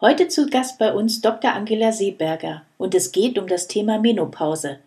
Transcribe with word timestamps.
Heute 0.00 0.28
zu 0.28 0.46
Gast 0.46 0.78
bei 0.78 0.92
uns 0.92 1.22
Dr. 1.22 1.52
Angela 1.52 1.90
Seeberger 1.90 2.62
und 2.76 2.94
es 2.94 3.10
geht 3.10 3.36
um 3.36 3.48
das 3.48 3.66
Thema 3.66 3.98
Menopause. 3.98 4.78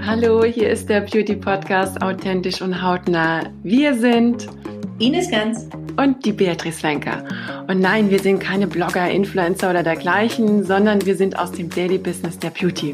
Hallo, 0.00 0.44
hier 0.44 0.70
ist 0.70 0.88
der 0.88 1.00
Beauty 1.00 1.34
Podcast 1.34 2.00
Authentisch 2.00 2.62
und 2.62 2.80
Hautnah. 2.80 3.50
Wir 3.64 3.94
sind 3.94 4.46
Ines 5.00 5.28
Ganz 5.28 5.68
und 5.96 6.24
die 6.24 6.30
Beatrice 6.30 6.84
Wenker. 6.84 7.24
Und 7.66 7.80
nein, 7.80 8.10
wir 8.10 8.20
sind 8.20 8.38
keine 8.38 8.68
Blogger, 8.68 9.10
Influencer 9.10 9.70
oder 9.70 9.82
dergleichen, 9.82 10.62
sondern 10.62 11.04
wir 11.04 11.16
sind 11.16 11.36
aus 11.36 11.50
dem 11.50 11.68
Daily 11.68 11.98
Business 11.98 12.38
der 12.38 12.50
Beauty. 12.50 12.92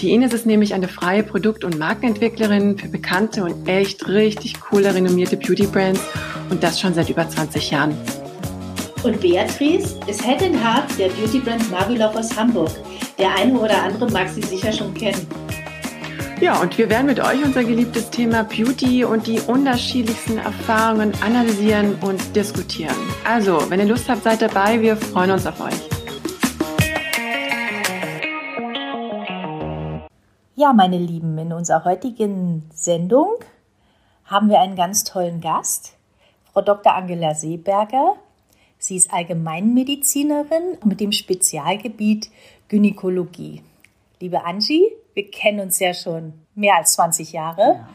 Die 0.00 0.12
Ines 0.12 0.32
ist 0.32 0.46
nämlich 0.46 0.72
eine 0.72 0.86
freie 0.86 1.24
Produkt- 1.24 1.64
und 1.64 1.80
Markenentwicklerin 1.80 2.78
für 2.78 2.86
bekannte 2.86 3.42
und 3.42 3.68
echt 3.68 4.06
richtig 4.06 4.60
coole 4.60 4.94
renommierte 4.94 5.36
Beauty 5.36 5.66
Brands 5.66 6.00
und 6.48 6.62
das 6.62 6.80
schon 6.80 6.94
seit 6.94 7.10
über 7.10 7.28
20 7.28 7.72
Jahren. 7.72 7.98
Und 9.04 9.20
Beatrice 9.20 9.98
ist 10.06 10.24
Head 10.24 10.42
and 10.42 10.56
Heart 10.56 10.98
der 10.98 11.10
Beauty-Brand 11.10 11.70
Marvelove 11.70 12.20
aus 12.20 12.34
Hamburg. 12.34 12.70
Der 13.18 13.34
eine 13.34 13.52
oder 13.58 13.82
andere 13.82 14.10
mag 14.10 14.30
sie 14.30 14.40
sicher 14.40 14.72
schon 14.72 14.94
kennen. 14.94 15.28
Ja, 16.40 16.58
und 16.62 16.78
wir 16.78 16.88
werden 16.88 17.04
mit 17.04 17.20
euch 17.20 17.44
unser 17.44 17.64
geliebtes 17.64 18.08
Thema 18.08 18.44
Beauty 18.44 19.04
und 19.04 19.26
die 19.26 19.40
unterschiedlichsten 19.40 20.38
Erfahrungen 20.38 21.12
analysieren 21.22 21.96
und 22.00 22.34
diskutieren. 22.34 22.96
Also, 23.28 23.68
wenn 23.68 23.78
ihr 23.78 23.86
Lust 23.86 24.08
habt, 24.08 24.22
seid 24.22 24.40
dabei. 24.40 24.80
Wir 24.80 24.96
freuen 24.96 25.32
uns 25.32 25.46
auf 25.46 25.60
euch. 25.60 25.74
Ja, 30.54 30.72
meine 30.72 30.96
Lieben, 30.96 31.36
in 31.36 31.52
unserer 31.52 31.84
heutigen 31.84 32.70
Sendung 32.72 33.34
haben 34.24 34.48
wir 34.48 34.62
einen 34.62 34.76
ganz 34.76 35.04
tollen 35.04 35.42
Gast, 35.42 35.92
Frau 36.50 36.62
Dr. 36.62 36.94
Angela 36.94 37.34
Seeberger. 37.34 38.14
Sie 38.84 38.96
ist 38.96 39.14
Allgemeinmedizinerin 39.14 40.76
mit 40.84 41.00
dem 41.00 41.10
Spezialgebiet 41.10 42.28
Gynäkologie. 42.68 43.62
Liebe 44.20 44.44
Angie, 44.44 44.84
wir 45.14 45.30
kennen 45.30 45.60
uns 45.60 45.78
ja 45.78 45.94
schon 45.94 46.34
mehr 46.54 46.76
als 46.76 46.92
20 46.92 47.32
Jahre. 47.32 47.62
Ja. 47.62 47.88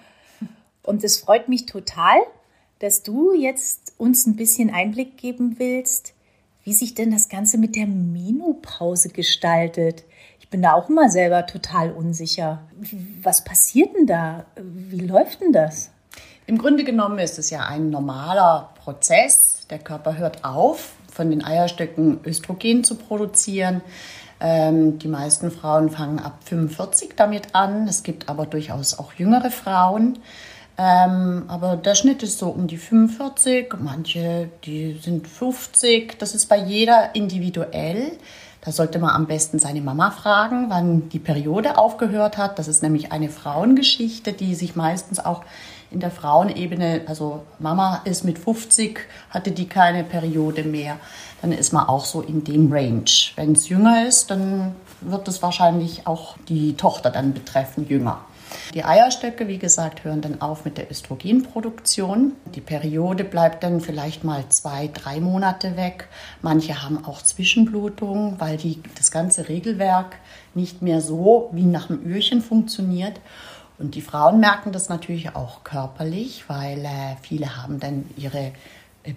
Und 0.82 1.04
es 1.04 1.20
freut 1.20 1.48
mich 1.48 1.68
total, 1.68 2.18
dass 2.80 3.04
du 3.04 3.34
jetzt 3.34 3.94
uns 4.00 4.26
ein 4.26 4.36
bisschen 4.36 4.74
Einblick 4.74 5.16
geben 5.16 5.60
willst, 5.60 6.16
wie 6.64 6.74
sich 6.74 6.96
denn 6.96 7.12
das 7.12 7.30
Ganze 7.30 7.60
mit 7.60 7.76
der 7.76 7.86
Menopause 7.86 9.10
gestaltet. 9.10 10.06
Ich 10.40 10.50
bin 10.50 10.64
da 10.64 10.74
auch 10.74 10.90
immer 10.90 11.12
selber 11.12 11.46
total 11.46 11.92
unsicher. 11.92 12.64
Was 13.22 13.44
passiert 13.44 13.96
denn 13.96 14.08
da? 14.08 14.48
Wie 14.56 15.06
läuft 15.06 15.42
denn 15.42 15.54
das? 15.54 15.92
Im 16.48 16.58
Grunde 16.58 16.84
genommen 16.84 17.20
ist 17.20 17.38
es 17.38 17.52
ja 17.52 17.68
ein 17.68 17.92
normaler 17.92 18.74
Prozess, 18.84 19.49
der 19.70 19.80
Körper 19.80 20.18
hört 20.18 20.44
auf, 20.44 20.94
von 21.12 21.30
den 21.30 21.44
Eierstöcken 21.44 22.20
Östrogen 22.26 22.84
zu 22.84 22.96
produzieren. 22.96 23.82
Ähm, 24.40 25.00
die 25.00 25.08
meisten 25.08 25.52
Frauen 25.52 25.90
fangen 25.90 26.20
ab 26.20 26.40
45 26.46 27.12
damit 27.16 27.54
an. 27.54 27.88
Es 27.88 28.04
gibt 28.04 28.30
aber 28.30 28.46
durchaus 28.46 28.98
auch 28.98 29.14
jüngere 29.14 29.52
Frauen. 29.52 30.20
Ähm, 30.78 31.44
aber 31.50 31.76
der 31.76 31.94
Schnitt 31.94 32.24
ist 32.24 32.40
so 32.40 32.48
um 32.50 32.68
die 32.68 32.78
45, 32.78 33.74
manche, 33.80 34.50
die 34.64 34.98
sind 35.02 35.28
50. 35.28 36.18
Das 36.18 36.34
ist 36.34 36.46
bei 36.46 36.58
jeder 36.58 37.16
individuell. 37.16 38.14
Da 38.62 38.72
sollte 38.72 39.00
man 39.00 39.12
am 39.12 39.28
besten 39.28 39.60
seine 39.60 39.82
Mama 39.82 40.12
fragen, 40.12 40.70
wann 40.70 41.10
die 41.10 41.20
Periode 41.20 41.78
aufgehört 41.78 42.38
hat. 42.38 42.60
Das 42.60 42.68
ist 42.68 42.82
nämlich 42.82 43.12
eine 43.12 43.30
Frauengeschichte, 43.30 44.34
die 44.34 44.56
sich 44.56 44.76
meistens 44.76 45.20
auch 45.20 45.44
in 45.92 46.00
der 46.00 46.12
Frauenebene, 46.12 47.02
also 47.08 47.44
Mama 47.58 48.02
ist 48.06 48.24
mit 48.24 48.38
50, 48.38 49.00
hatte 49.30 49.52
die 49.52 49.68
keine 49.68 50.04
Periode 50.04 50.64
mehr, 50.64 50.98
dann 51.42 51.52
ist 51.52 51.74
man 51.74 51.88
auch 51.88 52.06
so 52.06 52.22
in 52.22 52.44
dem 52.44 52.72
Range. 52.72 53.10
Wenn 53.36 53.54
es 53.54 53.70
jünger 53.70 54.08
ist, 54.08 54.30
dann 54.30 54.76
wird 55.02 55.28
es 55.28 55.42
wahrscheinlich 55.42 56.06
auch 56.06 56.36
die 56.48 56.76
Tochter 56.76 57.10
dann 57.10 57.34
betreffen, 57.34 57.88
jünger. 57.88 58.20
Die 58.74 58.84
Eierstöcke, 58.84 59.48
wie 59.48 59.58
gesagt, 59.58 60.04
hören 60.04 60.22
dann 60.22 60.42
auf 60.42 60.66
mit 60.66 60.78
der 60.78 60.90
Östrogenproduktion. 60.90 62.34
Die 62.56 62.62
Periode 62.62 63.24
bleibt 63.24 63.64
dann 63.64 63.82
vielleicht 63.82 64.24
mal 64.24 64.44
zwei, 64.50 64.90
drei 64.92 65.20
Monate 65.20 65.78
weg. 65.78 66.08
Manche 66.42 66.82
haben 66.84 67.06
auch 67.06 67.22
Zwischenblutungen, 67.22 68.40
weil 68.40 68.58
die, 68.58 68.82
das 68.98 69.12
ganze 69.12 69.50
Regelwerk 69.50 70.18
nicht 70.56 70.82
mehr 70.82 71.02
so 71.02 71.50
wie 71.52 71.64
nach 71.64 71.88
dem 71.88 72.06
Öhrchen 72.06 72.42
funktioniert. 72.42 73.20
Und 73.80 73.96
die 73.96 74.02
Frauen 74.02 74.42
merken 74.42 74.74
das 74.74 74.90
natürlich 74.90 75.36
auch 75.36 75.64
körperlich, 75.64 76.44
weil 76.48 76.84
äh, 76.84 77.16
viele 77.22 77.56
haben 77.56 77.80
dann 77.80 78.10
ihre 78.18 78.52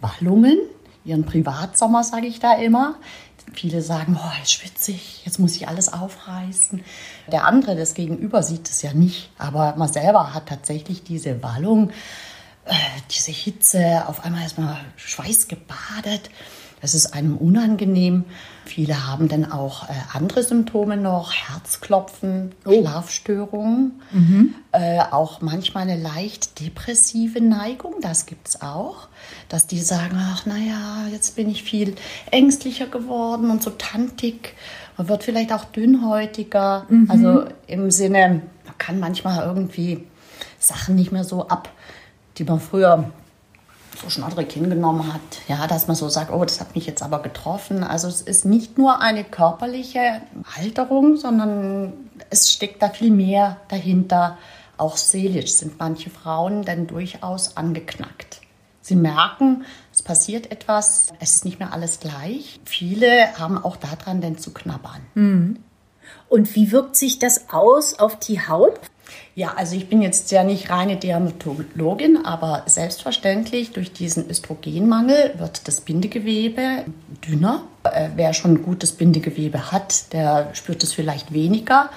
Ballungen, 0.01 0.57
ihren 1.05 1.25
Privatsommer, 1.25 2.05
sage 2.05 2.29
ich 2.29 2.39
da 2.39 2.55
immer. 2.55 2.95
Viele 3.53 3.83
sagen, 3.83 4.17
oh, 4.23 4.43
ist 4.43 4.53
schwitzig, 4.53 5.23
jetzt 5.25 5.41
muss 5.41 5.57
ich 5.57 5.67
alles 5.67 5.93
aufreißen. 5.93 6.81
Der 7.31 7.45
andere, 7.45 7.75
das 7.75 7.95
Gegenüber, 7.95 8.45
sieht 8.45 8.71
es 8.71 8.83
ja 8.83 8.93
nicht. 8.93 9.33
Aber 9.37 9.75
man 9.77 9.93
selber 9.93 10.33
hat 10.33 10.47
tatsächlich 10.47 11.03
diese 11.03 11.43
Wallung, 11.43 11.91
äh, 12.65 12.75
diese 13.11 13.33
Hitze, 13.33 14.05
auf 14.07 14.25
einmal 14.25 14.47
ist 14.47 14.59
man 14.59 14.77
schweißgebadet. 14.95 16.31
Das 16.83 16.97
ist 16.97 17.15
einem 17.15 17.37
unangenehm. 17.37 18.25
Viele 18.65 19.07
haben 19.07 19.29
dann 19.29 19.51
auch 19.51 19.89
äh, 19.89 19.93
andere 20.13 20.43
Symptome 20.43 20.97
noch, 20.97 21.33
Herzklopfen, 21.33 22.53
oh. 22.65 22.81
Schlafstörungen, 22.81 24.03
mhm. 24.11 24.55
äh, 24.73 24.99
auch 24.99 25.41
manchmal 25.41 25.85
eine 25.85 25.97
leicht 25.97 26.61
depressive 26.61 27.41
Neigung, 27.41 27.95
das 28.01 28.27
gibt 28.27 28.49
es 28.49 28.63
auch, 28.63 29.09
dass 29.49 29.69
die 29.69 29.79
sagen, 29.79 30.17
ach 30.19 30.45
naja, 30.45 31.07
jetzt 31.11 31.37
bin 31.37 31.49
ich 31.49 31.63
viel 31.63 31.95
ängstlicher 32.31 32.87
geworden 32.87 33.51
und 33.51 33.63
so 33.63 33.71
tantig. 33.71 34.55
Man 34.97 35.09
wird 35.09 35.23
vielleicht 35.23 35.53
auch 35.53 35.65
dünnhäutiger, 35.65 36.87
mhm. 36.89 37.09
also 37.09 37.45
im 37.69 37.93
Sinne, 37.93 38.43
man 38.67 38.79
kann 38.79 38.99
manchmal 38.99 39.47
irgendwie 39.47 40.05
Sachen 40.59 40.97
nicht 40.97 41.13
mehr 41.13 41.25
so 41.25 41.47
ab, 41.47 41.69
die 42.39 42.45
man 42.45 42.59
früher 42.59 43.11
so 44.01 44.09
schnoddrig 44.11 44.53
hingenommen 44.53 45.13
hat. 45.13 45.21
Ja, 45.49 45.67
dass 45.67 45.87
man 45.87 45.97
so 45.97 46.09
sagt, 46.09 46.33
oh, 46.33 46.45
das 46.45 46.61
hat 46.61 46.75
mich 46.75 46.87
jetzt 46.87 47.03
aber 47.03 47.21
getroffen. 47.21 47.85
Also 47.85 48.09
es 48.09 48.21
ist 48.21 48.45
nicht 48.45 48.79
nur 48.79 49.01
eine 49.01 49.25
körperliche 49.25 50.23
Halterung, 50.57 51.17
sondern 51.17 51.93
es 52.31 52.51
steckt 52.51 52.83
da 52.83 52.89
viel 52.89 53.11
mehr 53.11 53.59
dahinter. 53.69 54.39
Auch 54.77 54.97
seelisch 54.97 55.53
sind 55.53 55.79
manche 55.79 56.11
Frauen 56.11 56.65
dann 56.65 56.87
durchaus 56.87 57.57
angeknackt. 57.57 58.41
Sie 58.81 58.97
merken, 58.97 59.65
es 59.93 60.03
passiert 60.03 60.51
etwas, 60.51 61.13
es 61.21 61.37
ist 61.37 61.45
nicht 61.45 61.61
mehr 61.61 61.73
alles 61.73 62.01
gleich. 62.01 62.61
Viele 62.65 63.39
haben 63.39 63.63
auch 63.63 63.77
daran 63.77 64.21
denn 64.21 64.39
zu 64.39 64.53
knabbern. 64.53 65.03
Mhm. 65.15 65.59
Und 66.29 66.55
wie 66.57 66.73
wirkt 66.73 66.97
sich 66.97 67.19
das 67.19 67.51
aus 67.51 67.99
auf 67.99 68.19
die 68.19 68.41
Haut? 68.41 68.81
Ja, 69.35 69.55
also 69.57 69.77
ich 69.77 69.89
bin 69.89 70.03
jetzt 70.03 70.31
ja 70.31 70.45
nicht 70.45 70.69
reine 70.69 70.97
Dermatologin, 70.97 72.25
aber 72.25 72.65
selbstverständlich 72.67 73.73
durch 73.73 73.93
diesen 73.93 74.29
Östrogenmangel 74.29 75.35
wird 75.39 75.67
das 75.67 75.81
Bindegewebe 75.81 76.85
dünner. 77.27 77.65
Äh, 77.85 78.11
wer 78.17 78.35
schon 78.35 78.63
gutes 78.63 78.93
Bindegewebe 78.93 79.73
hat, 79.73 80.13
der 80.13 80.51
spürt 80.55 80.83
es 80.83 80.93
vielleicht 80.93 81.33
weniger. 81.33 81.89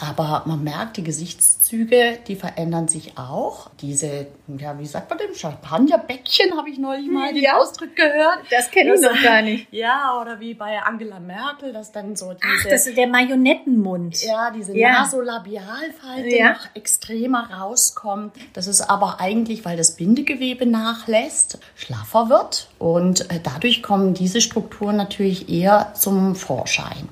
Aber 0.00 0.44
man 0.46 0.64
merkt, 0.64 0.96
die 0.96 1.04
Gesichtszüge, 1.04 2.18
die 2.26 2.34
verändern 2.34 2.88
sich 2.88 3.18
auch. 3.18 3.70
Diese, 3.82 4.28
ja, 4.48 4.78
wie 4.78 4.86
sagt 4.86 5.10
man 5.10 5.18
denn, 5.18 5.34
Champagnerbäckchen 5.34 6.56
habe 6.56 6.70
ich 6.70 6.78
neulich 6.78 7.10
mal 7.10 7.34
den 7.34 7.42
ja. 7.42 7.58
Ausdruck 7.58 7.94
gehört. 7.94 8.38
Das 8.50 8.70
kenne 8.70 8.94
ich 8.94 9.00
noch 9.00 9.22
gar 9.22 9.42
nicht. 9.42 9.68
Ja, 9.80 10.20
oder 10.20 10.40
wie 10.40 10.54
bei 10.54 10.80
Angela 10.82 11.20
Merkel, 11.20 11.72
dass 11.72 11.92
dann 11.92 12.16
so 12.16 12.32
diese... 12.32 12.44
Ach, 12.44 12.70
das 12.70 12.86
ist 12.86 12.96
der 12.96 13.06
Marionettenmund. 13.06 14.22
Ja, 14.22 14.50
diese 14.50 14.76
ja. 14.76 14.92
Nasolabialfalte 14.92 16.36
ja. 16.36 16.52
noch 16.52 16.74
extremer 16.74 17.50
rauskommt. 17.50 18.34
Das 18.52 18.66
ist 18.66 18.82
aber 18.82 19.20
eigentlich, 19.20 19.64
weil 19.64 19.76
das 19.76 19.96
Bindegewebe 19.96 20.66
nachlässt, 20.66 21.58
schlaffer 21.76 22.28
wird. 22.28 22.68
Und 22.78 23.30
äh, 23.30 23.40
dadurch 23.42 23.82
kommen 23.82 24.14
diese 24.14 24.40
Strukturen 24.40 24.96
natürlich 24.96 25.48
eher 25.48 25.92
zum 25.94 26.34
Vorschein. 26.34 27.08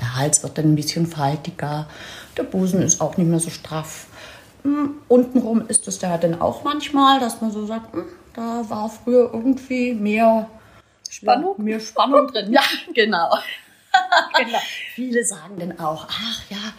Der 0.00 0.16
Hals 0.16 0.42
wird 0.42 0.58
dann 0.58 0.72
ein 0.72 0.76
bisschen 0.76 1.06
faltiger 1.06 1.86
der 2.36 2.44
Busen 2.44 2.82
ist 2.82 3.00
auch 3.00 3.16
nicht 3.16 3.28
mehr 3.28 3.40
so 3.40 3.50
straff. 3.50 4.06
Hm, 4.62 4.96
untenrum 5.08 5.66
ist 5.68 5.88
es 5.88 5.98
da 5.98 6.16
dann 6.18 6.40
auch 6.40 6.62
manchmal, 6.64 7.20
dass 7.20 7.40
man 7.40 7.50
so 7.50 7.66
sagt, 7.66 7.92
hm, 7.92 8.04
da 8.34 8.64
war 8.68 8.88
früher 8.88 9.30
irgendwie 9.32 9.92
mehr 9.92 10.48
Spannung, 11.10 11.62
mehr 11.62 11.80
Spannung 11.80 12.28
drin. 12.28 12.52
Ja, 12.52 12.62
genau. 12.94 13.36
genau. 14.36 14.58
Viele 14.94 15.24
sagen 15.24 15.58
dann 15.58 15.78
auch, 15.78 16.06
ach 16.08 16.42
ja, 16.48 16.72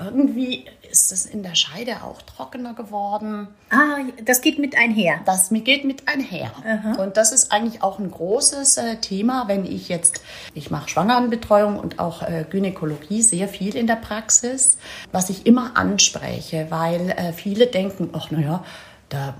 irgendwie 0.00 0.64
ist 0.90 1.12
es 1.12 1.26
in 1.26 1.42
der 1.42 1.54
Scheide 1.54 2.02
auch 2.02 2.22
trockener 2.22 2.74
geworden. 2.74 3.48
Ah, 3.70 3.98
das 4.24 4.40
geht 4.40 4.58
mit 4.58 4.76
einher. 4.76 5.20
Das 5.26 5.50
geht 5.50 5.84
mit 5.84 6.08
einher. 6.08 6.52
Aha. 6.64 7.02
Und 7.02 7.16
das 7.16 7.32
ist 7.32 7.52
eigentlich 7.52 7.82
auch 7.82 7.98
ein 7.98 8.10
großes 8.10 8.76
äh, 8.78 8.96
Thema, 8.96 9.48
wenn 9.48 9.64
ich 9.64 9.88
jetzt, 9.88 10.22
ich 10.54 10.70
mache 10.70 10.88
Schwangerenbetreuung 10.88 11.78
und 11.78 11.98
auch 11.98 12.22
äh, 12.22 12.44
Gynäkologie 12.48 13.22
sehr 13.22 13.48
viel 13.48 13.76
in 13.76 13.86
der 13.86 13.96
Praxis, 13.96 14.78
was 15.12 15.30
ich 15.30 15.46
immer 15.46 15.76
anspreche, 15.76 16.66
weil 16.70 17.10
äh, 17.10 17.32
viele 17.32 17.66
denken, 17.66 18.10
ach 18.12 18.30
naja, 18.30 18.64
da, 19.08 19.34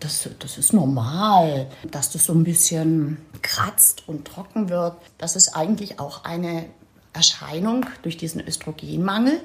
das, 0.00 0.28
das 0.38 0.56
ist 0.56 0.72
normal, 0.72 1.66
dass 1.90 2.10
das 2.10 2.24
so 2.24 2.32
ein 2.32 2.44
bisschen 2.44 3.18
kratzt 3.42 4.08
und 4.08 4.26
trocken 4.26 4.68
wird. 4.70 4.96
Das 5.18 5.36
ist 5.36 5.54
eigentlich 5.54 6.00
auch 6.00 6.24
eine 6.24 6.66
Erscheinung 7.12 7.86
durch 8.02 8.16
diesen 8.16 8.46
Östrogenmangel 8.46 9.40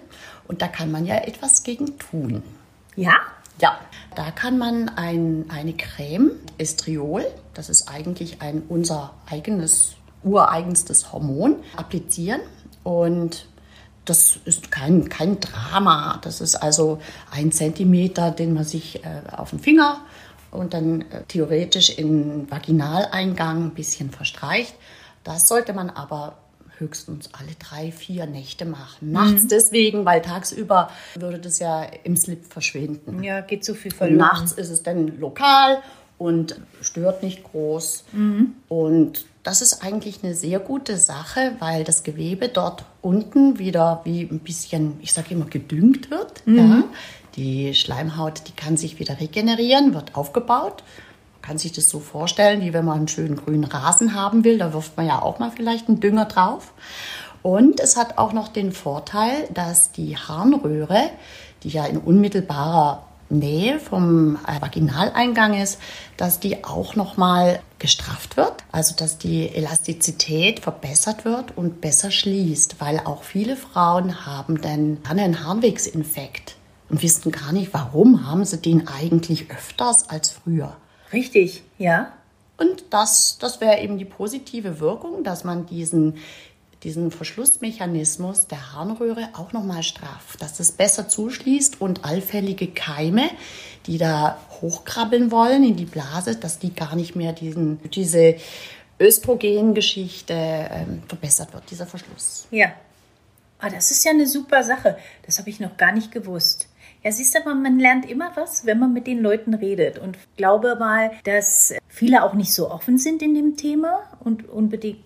und 0.48 0.62
da 0.62 0.68
kann 0.68 0.92
man 0.92 1.06
ja 1.06 1.16
etwas 1.18 1.64
gegen 1.64 1.98
tun. 1.98 2.44
Ja? 2.96 3.14
Ja, 3.62 3.80
da 4.16 4.32
kann 4.32 4.58
man 4.58 4.90
ein, 4.90 5.46
eine 5.50 5.74
Creme, 5.74 6.32
Estriol, 6.58 7.26
das 7.54 7.70
ist 7.70 7.90
eigentlich 7.90 8.42
ein 8.42 8.64
unser 8.68 9.14
eigenes, 9.30 9.96
ureigenstes 10.24 11.14
Hormon, 11.14 11.58
applizieren 11.78 12.42
und 12.84 13.48
das 14.04 14.38
ist 14.46 14.72
kein, 14.72 15.10
kein 15.10 15.40
Drama. 15.40 16.20
Das 16.22 16.42
ist 16.42 16.56
also 16.56 17.00
ein 17.32 17.52
Zentimeter, 17.52 18.32
den 18.32 18.54
man 18.54 18.64
sich 18.64 19.04
äh, 19.04 19.22
auf 19.32 19.50
den 19.50 19.60
Finger 19.60 20.02
und 20.52 20.74
dann 20.74 21.02
äh, 21.02 21.24
theoretisch 21.28 21.90
in 21.90 22.50
Vaginaleingang 22.50 23.66
ein 23.66 23.74
bisschen 23.74 24.12
verstreicht. 24.12 24.76
Das 25.24 25.48
sollte 25.48 25.74
man 25.74 25.90
aber 25.90 26.38
höchstens 26.80 27.30
alle 27.34 27.52
drei, 27.60 27.92
vier 27.92 28.26
Nächte 28.26 28.66
machen. 28.66 29.12
Nachts 29.12 29.44
mhm. 29.44 29.48
deswegen, 29.50 30.06
weil 30.06 30.22
tagsüber 30.22 30.90
würde 31.16 31.40
das 31.40 31.60
ja 31.60 31.84
im 32.04 32.18
Slip 32.18 32.46
verschwinden. 32.52 33.24
Ja, 33.24 33.42
geht 33.42 33.66
so 33.66 33.74
viel 33.74 33.92
verloren. 33.92 34.20
Und 34.20 34.28
nachts 34.28 34.52
ist 34.54 34.70
es 34.70 34.84
dann 34.84 35.20
lokal 35.20 35.82
und 36.18 36.60
stört 36.82 37.24
nicht 37.24 37.44
groß. 37.44 38.06
Mhm. 38.14 38.56
Und 38.68 39.26
das 39.44 39.62
ist 39.62 39.84
eigentlich 39.84 40.24
eine 40.24 40.34
sehr 40.34 40.60
gute 40.60 40.98
Sache, 40.98 41.56
weil 41.60 41.84
das 41.84 42.04
Gewebe 42.04 42.50
dort 42.50 42.86
unten 43.02 43.60
wieder 43.60 44.02
wie 44.04 44.22
ein 44.22 44.40
bisschen, 44.40 44.98
ich 45.02 45.14
sage 45.14 45.28
immer, 45.32 45.46
gedüngt 45.46 46.10
wird. 46.10 46.46
Mhm. 46.48 46.58
Ja. 46.58 46.84
Die 47.36 47.74
Schleimhaut, 47.74 48.48
die 48.48 48.54
kann 48.54 48.78
sich 48.78 48.98
wieder 49.00 49.20
regenerieren, 49.20 49.94
wird 49.94 50.16
aufgebaut. 50.16 50.84
Kann 51.46 51.58
sich 51.58 51.74
das 51.74 51.90
so 51.90 52.00
vorstellen, 52.00 52.62
wie 52.62 52.74
wenn 52.74 52.86
man 52.86 52.98
einen 52.98 53.08
schönen 53.08 53.36
grünen 53.36 53.66
Rasen 53.66 54.16
haben 54.16 54.44
will. 54.44 54.58
Da 54.58 54.74
wirft 54.74 54.98
man 54.98 55.06
ja 55.06 55.22
auch 55.22 55.38
mal 55.40 55.52
vielleicht 55.52 55.88
einen 55.88 56.00
Dünger 56.00 56.26
drauf. 56.26 56.74
Und 57.44 57.80
es 57.80 57.98
hat 57.98 58.18
auch 58.18 58.34
noch 58.34 58.48
den 58.48 58.72
Vorteil, 58.72 59.48
dass 59.54 59.92
die 59.92 60.18
Harnröhre, 60.18 61.12
die 61.62 61.70
ja 61.70 61.86
in 61.86 62.00
unmittelbarer 62.00 63.04
Nähe 63.30 63.80
vom 63.80 64.38
äh, 64.48 64.60
Vaginaleingang 64.62 65.60
ist, 65.60 65.80
dass 66.18 66.40
die 66.40 66.64
auch 66.64 66.96
nochmal 66.96 67.60
gestrafft 67.80 68.38
wird, 68.38 68.64
also 68.72 68.96
dass 68.96 69.18
die 69.18 69.50
Elastizität 69.50 70.60
verbessert 70.60 71.26
wird 71.26 71.56
und 71.58 71.82
besser 71.82 72.12
schließt, 72.12 72.78
weil 72.80 73.00
auch 73.00 73.24
viele 73.24 73.56
Frauen 73.56 74.26
haben 74.26 74.62
dann 74.62 75.00
einen 75.08 75.46
Harnwegsinfekt 75.46 76.56
und 76.90 77.04
wissen 77.04 77.32
gar 77.32 77.52
nicht, 77.52 77.74
warum 77.74 78.28
haben 78.28 78.46
sie 78.46 78.58
den 78.58 78.88
eigentlich 78.88 79.52
öfters 79.52 80.10
als 80.10 80.32
früher. 80.32 80.78
Richtig, 81.14 81.64
ja. 81.78 82.14
Und 82.58 82.86
das, 82.92 83.38
das 83.40 83.60
wäre 83.60 83.82
eben 83.82 83.98
die 83.98 84.06
positive 84.06 84.80
Wirkung, 84.80 85.24
dass 85.24 85.44
man 85.44 85.66
diesen 85.66 86.16
diesen 86.86 87.10
Verschlussmechanismus 87.10 88.46
der 88.46 88.74
Harnröhre 88.74 89.30
auch 89.34 89.54
nochmal 89.54 89.82
straff, 89.82 90.38
dass 90.40 90.60
es 90.60 90.72
besser 90.72 91.10
zuschließt 91.10 91.82
und 91.82 92.06
allfällige 92.06 92.68
Keime, 92.68 93.32
die 93.88 93.98
da 93.98 94.40
hochkrabbeln 94.62 95.32
wollen 95.32 95.64
in 95.64 95.76
die 95.76 95.86
Blase, 95.86 96.36
dass 96.36 96.60
die 96.60 96.76
gar 96.76 96.96
nicht 96.96 97.16
mehr 97.16 97.34
diesen, 97.34 97.82
diese 97.90 98.36
Östrogengeschichte 99.00 100.34
ähm, 100.34 101.02
verbessert 101.08 101.54
wird, 101.54 101.70
dieser 101.72 101.88
Verschluss. 101.88 102.48
Ja. 102.52 102.68
Ah, 103.58 103.70
das 103.70 103.90
ist 103.90 104.06
ja 104.06 104.12
eine 104.12 104.28
super 104.28 104.64
Sache. 104.64 104.98
Das 105.26 105.40
habe 105.40 105.50
ich 105.50 105.60
noch 105.60 105.78
gar 105.78 105.92
nicht 105.92 106.12
gewusst. 106.12 106.68
Ja, 107.06 107.12
siehst 107.12 107.36
du 107.36 107.40
mal, 107.46 107.54
man 107.54 107.78
lernt 107.78 108.10
immer 108.10 108.32
was, 108.34 108.66
wenn 108.66 108.80
man 108.80 108.92
mit 108.92 109.06
den 109.06 109.22
Leuten 109.22 109.54
redet. 109.54 110.00
Und 110.00 110.18
ich 110.18 110.38
glaube 110.38 110.76
mal, 110.76 111.12
dass 111.24 111.76
viele 111.88 112.24
auch 112.24 112.34
nicht 112.34 112.52
so 112.52 112.72
offen 112.72 112.98
sind 112.98 113.22
in 113.22 113.36
dem 113.36 113.56
Thema 113.56 114.02
und 114.22 114.50
unbedingt 114.50 115.04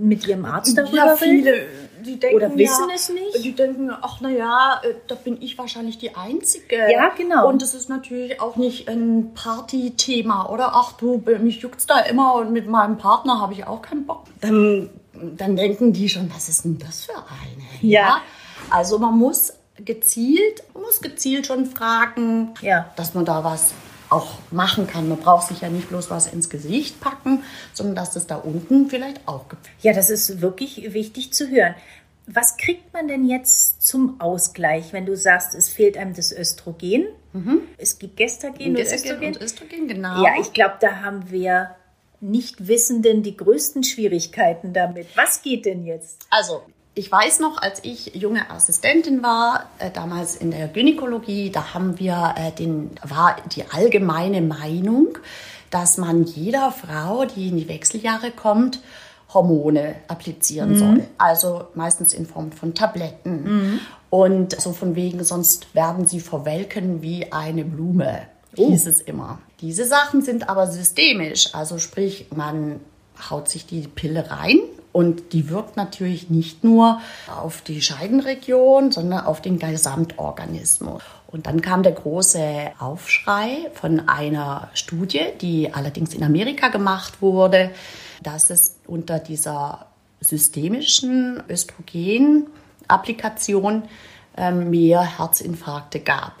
mit 0.00 0.24
ihrem 0.28 0.44
Arzt 0.44 0.78
darüber 0.78 0.98
ja, 0.98 1.16
viele, 1.16 1.66
die 2.06 2.20
denken, 2.20 2.36
Oder 2.36 2.56
wissen 2.56 2.88
ja, 2.88 2.94
es 2.94 3.08
nicht. 3.08 3.44
Die 3.44 3.56
denken, 3.56 3.90
ach 3.90 4.20
naja, 4.20 4.80
äh, 4.84 4.94
da 5.08 5.16
bin 5.16 5.42
ich 5.42 5.58
wahrscheinlich 5.58 5.98
die 5.98 6.14
Einzige. 6.14 6.76
Ja, 6.92 7.08
genau. 7.08 7.48
Und 7.48 7.60
es 7.60 7.74
ist 7.74 7.88
natürlich 7.88 8.40
auch 8.40 8.54
nicht 8.54 8.88
ein 8.88 9.34
Partythema. 9.34 10.48
Oder 10.48 10.76
ach 10.76 10.92
du, 10.92 11.24
mich 11.40 11.60
juckt's 11.60 11.86
da 11.86 11.98
immer 11.98 12.36
und 12.36 12.52
mit 12.52 12.68
meinem 12.68 12.98
Partner 12.98 13.40
habe 13.40 13.52
ich 13.52 13.66
auch 13.66 13.82
keinen 13.82 14.06
Bock. 14.06 14.26
Dann, 14.40 14.90
dann 15.12 15.56
denken 15.56 15.92
die 15.92 16.08
schon, 16.08 16.32
was 16.32 16.48
ist 16.48 16.64
denn 16.64 16.78
das 16.78 17.06
für 17.06 17.16
eine? 17.16 17.64
ja. 17.80 18.00
ja? 18.00 18.22
Also 18.70 19.00
man 19.00 19.18
muss 19.18 19.54
gezielt, 19.84 20.62
man 20.74 20.82
muss 20.84 21.00
gezielt 21.00 21.46
schon 21.46 21.66
fragen, 21.66 22.54
ja. 22.60 22.92
dass 22.96 23.14
man 23.14 23.24
da 23.24 23.44
was 23.44 23.72
auch 24.10 24.38
machen 24.50 24.86
kann. 24.86 25.08
Man 25.08 25.18
braucht 25.18 25.48
sich 25.48 25.62
ja 25.62 25.68
nicht 25.68 25.88
bloß 25.88 26.10
was 26.10 26.26
ins 26.26 26.50
Gesicht 26.50 27.00
packen, 27.00 27.42
sondern 27.72 27.96
dass 27.96 28.14
es 28.14 28.26
da 28.26 28.36
unten 28.36 28.88
vielleicht 28.88 29.26
auch 29.26 29.48
gibt. 29.48 29.66
Ja, 29.80 29.92
das 29.92 30.10
ist 30.10 30.40
wirklich 30.40 30.92
wichtig 30.92 31.32
zu 31.32 31.48
hören. 31.48 31.74
Was 32.26 32.56
kriegt 32.56 32.92
man 32.92 33.08
denn 33.08 33.26
jetzt 33.26 33.82
zum 33.82 34.20
Ausgleich, 34.20 34.92
wenn 34.92 35.06
du 35.06 35.16
sagst, 35.16 35.54
es 35.54 35.68
fehlt 35.68 35.96
einem 35.96 36.14
das 36.14 36.30
Östrogen? 36.30 37.06
Mhm. 37.32 37.62
Es 37.78 37.98
gibt 37.98 38.16
Gestagen, 38.16 38.74
Gestagen 38.74 38.74
und 38.74 38.78
Östrogen. 38.78 39.26
Und 39.26 39.42
Östrogen, 39.42 39.88
genau. 39.88 40.22
Ja, 40.22 40.34
ich 40.40 40.52
glaube, 40.52 40.76
da 40.80 41.00
haben 41.00 41.30
wir 41.30 41.74
Nichtwissenden 42.20 43.24
die 43.24 43.36
größten 43.36 43.82
Schwierigkeiten 43.82 44.72
damit. 44.72 45.08
Was 45.16 45.42
geht 45.42 45.66
denn 45.66 45.84
jetzt? 45.84 46.26
Also, 46.30 46.62
ich 46.94 47.10
weiß 47.10 47.40
noch, 47.40 47.60
als 47.60 47.80
ich 47.84 48.14
junge 48.14 48.50
Assistentin 48.50 49.22
war, 49.22 49.66
äh, 49.78 49.90
damals 49.90 50.36
in 50.36 50.50
der 50.50 50.68
Gynäkologie, 50.68 51.50
da 51.50 51.72
haben 51.72 51.98
wir 51.98 52.34
äh, 52.36 52.52
den, 52.52 52.90
war 53.02 53.36
die 53.54 53.64
allgemeine 53.70 54.42
Meinung, 54.42 55.16
dass 55.70 55.96
man 55.96 56.24
jeder 56.24 56.70
Frau, 56.70 57.24
die 57.24 57.48
in 57.48 57.56
die 57.56 57.68
Wechseljahre 57.68 58.30
kommt, 58.30 58.80
Hormone 59.32 59.96
applizieren 60.08 60.72
mhm. 60.72 60.76
soll. 60.76 61.04
Also 61.16 61.68
meistens 61.74 62.12
in 62.12 62.26
Form 62.26 62.52
von 62.52 62.74
Tabletten. 62.74 63.44
Mhm. 63.44 63.80
Und 64.10 64.60
so 64.60 64.74
von 64.74 64.94
wegen, 64.94 65.24
sonst 65.24 65.74
werden 65.74 66.06
sie 66.06 66.20
verwelken 66.20 67.00
wie 67.00 67.32
eine 67.32 67.64
Blume, 67.64 68.26
oh. 68.58 68.68
hieß 68.68 68.86
es 68.86 69.00
immer. 69.00 69.38
Diese 69.62 69.86
Sachen 69.86 70.20
sind 70.20 70.50
aber 70.50 70.66
systemisch. 70.66 71.54
Also 71.54 71.78
sprich, 71.78 72.26
man 72.36 72.80
haut 73.30 73.48
sich 73.48 73.64
die 73.64 73.88
Pille 73.88 74.30
rein 74.30 74.58
und 74.92 75.32
die 75.32 75.48
wirkt 75.48 75.76
natürlich 75.76 76.30
nicht 76.30 76.64
nur 76.64 77.00
auf 77.26 77.62
die 77.62 77.80
Scheidenregion, 77.80 78.92
sondern 78.92 79.24
auf 79.24 79.40
den 79.40 79.58
Gesamtorganismus. 79.58 81.02
Und 81.28 81.46
dann 81.46 81.62
kam 81.62 81.82
der 81.82 81.92
große 81.92 82.72
Aufschrei 82.78 83.70
von 83.72 84.06
einer 84.08 84.68
Studie, 84.74 85.22
die 85.40 85.72
allerdings 85.72 86.12
in 86.12 86.22
Amerika 86.22 86.68
gemacht 86.68 87.22
wurde, 87.22 87.70
dass 88.22 88.50
es 88.50 88.76
unter 88.86 89.18
dieser 89.18 89.86
systemischen 90.20 91.42
Östrogen-Applikation 91.48 93.84
ähm, 94.36 94.68
mehr 94.70 95.18
Herzinfarkte 95.18 96.00
gab. 96.00 96.34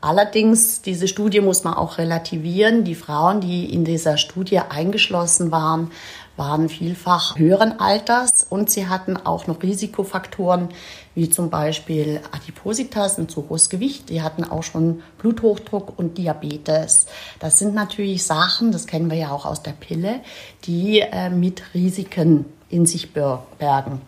Allerdings, 0.00 0.80
diese 0.82 1.06
Studie 1.06 1.40
muss 1.40 1.62
man 1.62 1.74
auch 1.74 1.98
relativieren. 1.98 2.82
Die 2.82 2.96
Frauen, 2.96 3.40
die 3.40 3.72
in 3.72 3.84
dieser 3.84 4.16
Studie 4.16 4.58
eingeschlossen 4.58 5.52
waren, 5.52 5.92
waren 6.36 6.68
vielfach 6.68 7.38
höheren 7.38 7.78
Alters 7.78 8.46
und 8.48 8.70
sie 8.70 8.88
hatten 8.88 9.16
auch 9.16 9.46
noch 9.46 9.62
Risikofaktoren 9.62 10.68
wie 11.14 11.28
zum 11.28 11.50
Beispiel 11.50 12.20
Adipositas, 12.32 13.18
ein 13.18 13.28
zu 13.28 13.48
hohes 13.48 13.68
Gewicht. 13.68 14.08
Die 14.08 14.22
hatten 14.22 14.44
auch 14.44 14.62
schon 14.62 15.02
Bluthochdruck 15.18 15.98
und 15.98 16.16
Diabetes. 16.18 17.06
Das 17.38 17.58
sind 17.58 17.74
natürlich 17.74 18.24
Sachen, 18.24 18.72
das 18.72 18.86
kennen 18.86 19.10
wir 19.10 19.18
ja 19.18 19.30
auch 19.30 19.44
aus 19.44 19.62
der 19.62 19.72
Pille, 19.72 20.20
die 20.64 21.00
äh, 21.00 21.28
mit 21.28 21.62
Risiken 21.74 22.46
in 22.70 22.86
sich 22.86 23.12
bergen. 23.12 24.00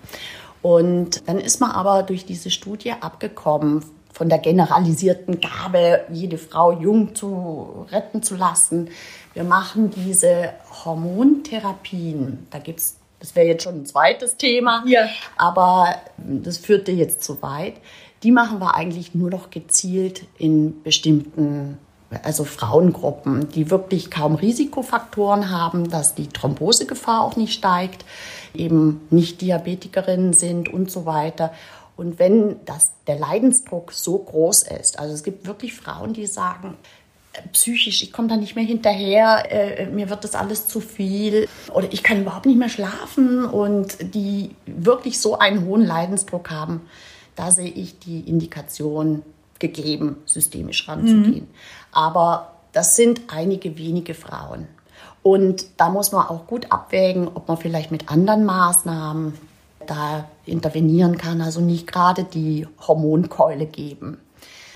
Und 0.62 1.28
dann 1.28 1.38
ist 1.38 1.61
man 1.61 1.73
aber 1.73 2.02
durch 2.02 2.25
diese 2.25 2.50
Studie 2.50 2.93
abgekommen 2.99 3.85
von 4.14 4.28
der 4.28 4.38
generalisierten 4.38 5.40
Gabe, 5.40 6.04
jede 6.11 6.38
Frau 6.38 6.73
jung 6.73 7.14
zu 7.14 7.85
retten 7.90 8.23
zu 8.23 8.37
lassen. 8.37 8.88
Wir 9.35 9.45
machen 9.45 9.91
diese 9.91 10.55
Hormontherapien. 10.85 12.47
Da 12.50 12.59
gibt's, 12.59 12.97
das 13.19 13.35
wäre 13.35 13.49
jetzt 13.49 13.64
schon 13.64 13.83
ein 13.83 13.87
zweites 13.87 14.37
Thema, 14.37 14.85
ja. 14.87 15.09
aber 15.37 15.97
das 16.17 16.59
führte 16.59 16.93
jetzt 16.93 17.25
zu 17.25 17.43
weit. 17.43 17.75
Die 18.23 18.31
machen 18.31 18.61
wir 18.61 18.75
eigentlich 18.75 19.14
nur 19.14 19.31
noch 19.31 19.50
gezielt 19.50 20.25
in 20.38 20.83
bestimmten 20.83 21.79
also 22.23 22.45
Frauengruppen, 22.45 23.49
die 23.49 23.71
wirklich 23.71 24.11
kaum 24.11 24.37
Risikofaktoren 24.37 25.50
haben, 25.50 25.91
dass 25.91 26.14
die 26.14 26.29
Thrombosegefahr 26.29 27.23
auch 27.23 27.37
nicht 27.37 27.53
steigt, 27.53 28.05
eben 28.55 29.00
nicht 29.11 29.41
Diabetikerinnen 29.41 30.33
sind 30.33 30.69
und 30.69 30.91
so 30.91 31.07
weiter. 31.07 31.53
Und 31.97 32.19
wenn 32.19 32.64
das, 32.64 32.93
der 33.07 33.19
Leidensdruck 33.19 33.93
so 33.93 34.19
groß 34.19 34.62
ist, 34.62 34.99
also 34.99 35.14
es 35.14 35.23
gibt 35.23 35.47
wirklich 35.47 35.75
Frauen, 35.75 36.12
die 36.12 36.26
sagen, 36.26 36.76
psychisch, 37.53 38.03
ich 38.03 38.12
komme 38.12 38.29
da 38.29 38.37
nicht 38.37 38.57
mehr 38.57 38.64
hinterher, 38.64 39.45
äh, 39.50 39.87
mir 39.87 40.11
wird 40.11 40.25
das 40.25 40.35
alles 40.35 40.67
zu 40.67 40.81
viel 40.81 41.49
oder 41.73 41.93
ich 41.93 42.03
kann 42.03 42.23
überhaupt 42.23 42.47
nicht 42.47 42.59
mehr 42.59 42.69
schlafen 42.69 43.45
und 43.45 44.14
die 44.14 44.50
wirklich 44.67 45.21
so 45.21 45.38
einen 45.38 45.64
hohen 45.64 45.85
Leidensdruck 45.85 46.50
haben, 46.50 46.83
da 47.37 47.50
sehe 47.50 47.71
ich 47.71 47.99
die 47.99 48.21
Indikation 48.21 49.23
gegeben, 49.59 50.17
systemisch 50.26 50.88
ranzugehen. 50.88 51.47
Mhm. 51.47 51.55
Aber 51.93 52.53
das 52.73 52.97
sind 52.97 53.23
einige 53.29 53.79
wenige 53.79 54.14
Frauen. 54.14 54.67
Und 55.23 55.64
da 55.79 55.88
muss 55.88 56.12
man 56.12 56.26
auch 56.26 56.47
gut 56.47 56.71
abwägen, 56.71 57.29
ob 57.29 57.49
man 57.49 57.57
vielleicht 57.57 57.91
mit 57.91 58.11
anderen 58.11 58.45
Maßnahmen 58.45 59.33
da 59.87 60.29
intervenieren 60.45 61.17
kann, 61.17 61.41
also 61.41 61.61
nicht 61.61 61.87
gerade 61.87 62.25
die 62.25 62.67
Hormonkeule 62.87 63.67
geben. 63.67 64.19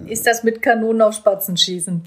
Ist 0.06 0.26
das 0.26 0.44
mit 0.44 0.62
Kanonen 0.62 1.02
auf 1.02 1.14
Spatzen 1.14 1.56
schießen? 1.56 2.02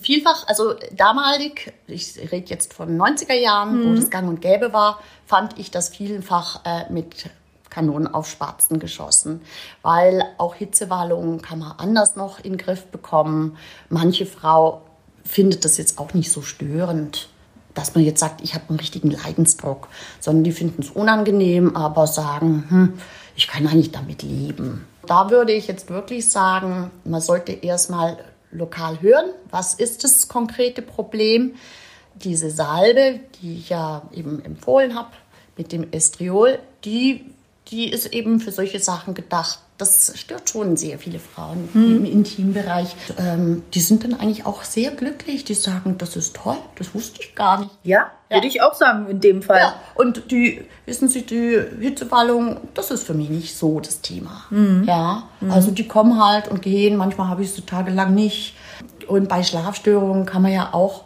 Vielfach, 0.00 0.46
also 0.46 0.74
damalig, 0.92 1.72
ich 1.86 2.18
rede 2.30 2.48
jetzt 2.48 2.74
von 2.74 2.96
90er 2.96 3.34
Jahren, 3.34 3.80
mhm. 3.80 3.90
wo 3.90 3.94
das 3.96 4.10
gang 4.10 4.28
und 4.28 4.40
gäbe 4.40 4.72
war, 4.72 5.00
fand 5.26 5.58
ich 5.58 5.70
das 5.70 5.90
vielfach 5.90 6.60
äh, 6.64 6.92
mit 6.92 7.30
Kanonen 7.72 8.06
auf 8.06 8.28
Spatzen 8.28 8.78
geschossen, 8.78 9.40
weil 9.80 10.22
auch 10.36 10.54
Hitzewallungen 10.54 11.40
kann 11.40 11.60
man 11.60 11.72
anders 11.78 12.16
noch 12.16 12.38
in 12.38 12.52
den 12.52 12.58
Griff 12.58 12.86
bekommen. 12.86 13.56
Manche 13.88 14.26
Frau 14.26 14.82
findet 15.24 15.64
das 15.64 15.78
jetzt 15.78 15.98
auch 15.98 16.12
nicht 16.12 16.30
so 16.30 16.42
störend, 16.42 17.28
dass 17.72 17.94
man 17.94 18.04
jetzt 18.04 18.20
sagt, 18.20 18.42
ich 18.42 18.54
habe 18.54 18.64
einen 18.68 18.78
richtigen 18.78 19.10
Leidensdruck, 19.10 19.88
sondern 20.20 20.44
die 20.44 20.52
finden 20.52 20.82
es 20.82 20.90
unangenehm, 20.90 21.74
aber 21.74 22.06
sagen, 22.06 22.66
hm, 22.68 22.98
ich 23.36 23.48
kann 23.48 23.66
eigentlich 23.66 23.92
damit 23.92 24.22
leben. 24.22 24.86
Da 25.06 25.30
würde 25.30 25.52
ich 25.52 25.66
jetzt 25.66 25.88
wirklich 25.88 26.28
sagen, 26.28 26.90
man 27.04 27.22
sollte 27.22 27.52
erstmal 27.52 28.18
lokal 28.52 29.00
hören, 29.00 29.30
was 29.50 29.74
ist 29.74 30.04
das 30.04 30.28
konkrete 30.28 30.82
Problem. 30.82 31.54
Diese 32.14 32.50
Salbe, 32.50 33.20
die 33.40 33.54
ich 33.54 33.70
ja 33.70 34.02
eben 34.12 34.44
empfohlen 34.44 34.94
habe 34.94 35.10
mit 35.56 35.72
dem 35.72 35.90
Estriol, 35.92 36.58
die 36.84 37.31
die 37.72 37.88
ist 37.88 38.12
eben 38.12 38.38
für 38.38 38.52
solche 38.52 38.78
Sachen 38.78 39.14
gedacht. 39.14 39.58
Das 39.78 40.12
stört 40.14 40.50
schon 40.50 40.76
sehr 40.76 40.98
viele 40.98 41.18
Frauen 41.18 41.70
mhm. 41.72 41.96
im 41.96 42.04
Intimbereich. 42.04 42.94
Ähm, 43.18 43.62
die 43.72 43.80
sind 43.80 44.04
dann 44.04 44.14
eigentlich 44.14 44.44
auch 44.44 44.62
sehr 44.62 44.90
glücklich. 44.90 45.44
Die 45.44 45.54
sagen, 45.54 45.96
das 45.96 46.14
ist 46.14 46.36
toll, 46.36 46.58
das 46.76 46.94
wusste 46.94 47.22
ich 47.22 47.34
gar 47.34 47.60
nicht. 47.60 47.70
Ja, 47.82 48.10
ja. 48.28 48.36
würde 48.36 48.46
ich 48.46 48.60
auch 48.62 48.74
sagen 48.74 49.08
in 49.08 49.20
dem 49.20 49.42
Fall. 49.42 49.60
Ja. 49.60 49.74
Und 49.94 50.30
die, 50.30 50.60
wissen 50.84 51.08
Sie, 51.08 51.22
die 51.22 51.58
Hitzewallung, 51.80 52.58
das 52.74 52.90
ist 52.90 53.04
für 53.04 53.14
mich 53.14 53.30
nicht 53.30 53.56
so 53.56 53.80
das 53.80 54.02
Thema. 54.02 54.44
Mhm. 54.50 54.84
Ja, 54.86 55.24
mhm. 55.40 55.50
also 55.50 55.70
die 55.70 55.88
kommen 55.88 56.22
halt 56.22 56.48
und 56.48 56.60
gehen. 56.60 56.96
Manchmal 56.96 57.28
habe 57.28 57.42
ich 57.42 57.52
sie 57.52 57.62
tagelang 57.62 58.14
nicht. 58.14 58.54
Und 59.08 59.28
bei 59.30 59.42
Schlafstörungen 59.42 60.26
kann 60.26 60.42
man 60.42 60.52
ja 60.52 60.74
auch 60.74 61.04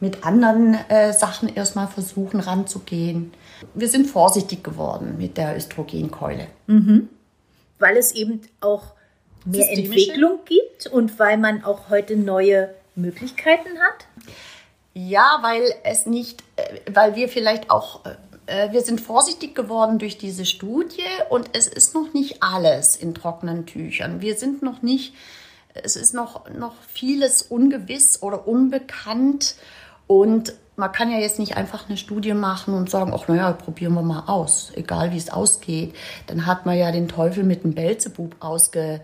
mit 0.00 0.24
anderen 0.24 0.74
äh, 0.88 1.12
Sachen 1.12 1.54
erstmal 1.54 1.88
versuchen 1.88 2.40
ranzugehen. 2.40 3.32
Wir 3.74 3.88
sind 3.88 4.06
vorsichtig 4.06 4.62
geworden 4.62 5.16
mit 5.18 5.36
der 5.36 5.56
Östrogenkeule. 5.56 6.46
Mhm. 6.66 7.08
Weil 7.78 7.96
es 7.96 8.12
eben 8.12 8.40
auch 8.60 8.92
mehr 9.44 9.70
Entwicklung 9.70 10.40
gibt 10.44 10.86
und 10.86 11.18
weil 11.18 11.38
man 11.38 11.64
auch 11.64 11.88
heute 11.88 12.16
neue 12.16 12.74
Möglichkeiten 12.94 13.78
hat? 13.78 14.06
Ja, 14.94 15.38
weil 15.42 15.62
es 15.84 16.06
nicht, 16.06 16.42
äh, 16.56 16.80
weil 16.90 17.16
wir 17.16 17.28
vielleicht 17.28 17.70
auch, 17.70 18.04
äh, 18.46 18.72
wir 18.72 18.80
sind 18.80 19.00
vorsichtig 19.00 19.54
geworden 19.54 19.98
durch 19.98 20.18
diese 20.18 20.46
Studie 20.46 21.02
und 21.28 21.50
es 21.52 21.68
ist 21.68 21.94
noch 21.94 22.12
nicht 22.12 22.42
alles 22.42 22.96
in 22.96 23.14
trockenen 23.14 23.66
Tüchern. 23.66 24.20
Wir 24.20 24.36
sind 24.36 24.62
noch 24.62 24.82
nicht, 24.82 25.14
es 25.74 25.96
ist 25.96 26.14
noch, 26.14 26.48
noch 26.50 26.74
vieles 26.88 27.42
ungewiss 27.42 28.22
oder 28.22 28.48
unbekannt 28.48 29.56
und 30.06 30.54
man 30.76 30.92
kann 30.92 31.10
ja 31.10 31.18
jetzt 31.18 31.38
nicht 31.38 31.56
einfach 31.56 31.88
eine 31.88 31.96
Studie 31.96 32.34
machen 32.34 32.74
und 32.74 32.90
sagen, 32.90 33.12
ach 33.14 33.28
naja, 33.28 33.52
probieren 33.52 33.94
wir 33.94 34.02
mal 34.02 34.24
aus, 34.26 34.72
egal 34.74 35.10
wie 35.12 35.16
es 35.16 35.30
ausgeht. 35.30 35.94
Dann 36.26 36.46
hat 36.46 36.66
man 36.66 36.76
ja 36.76 36.92
den 36.92 37.08
Teufel 37.08 37.44
mit 37.44 37.64
dem 37.64 37.74
Belzebub 37.74 38.36
ausge, 38.40 39.00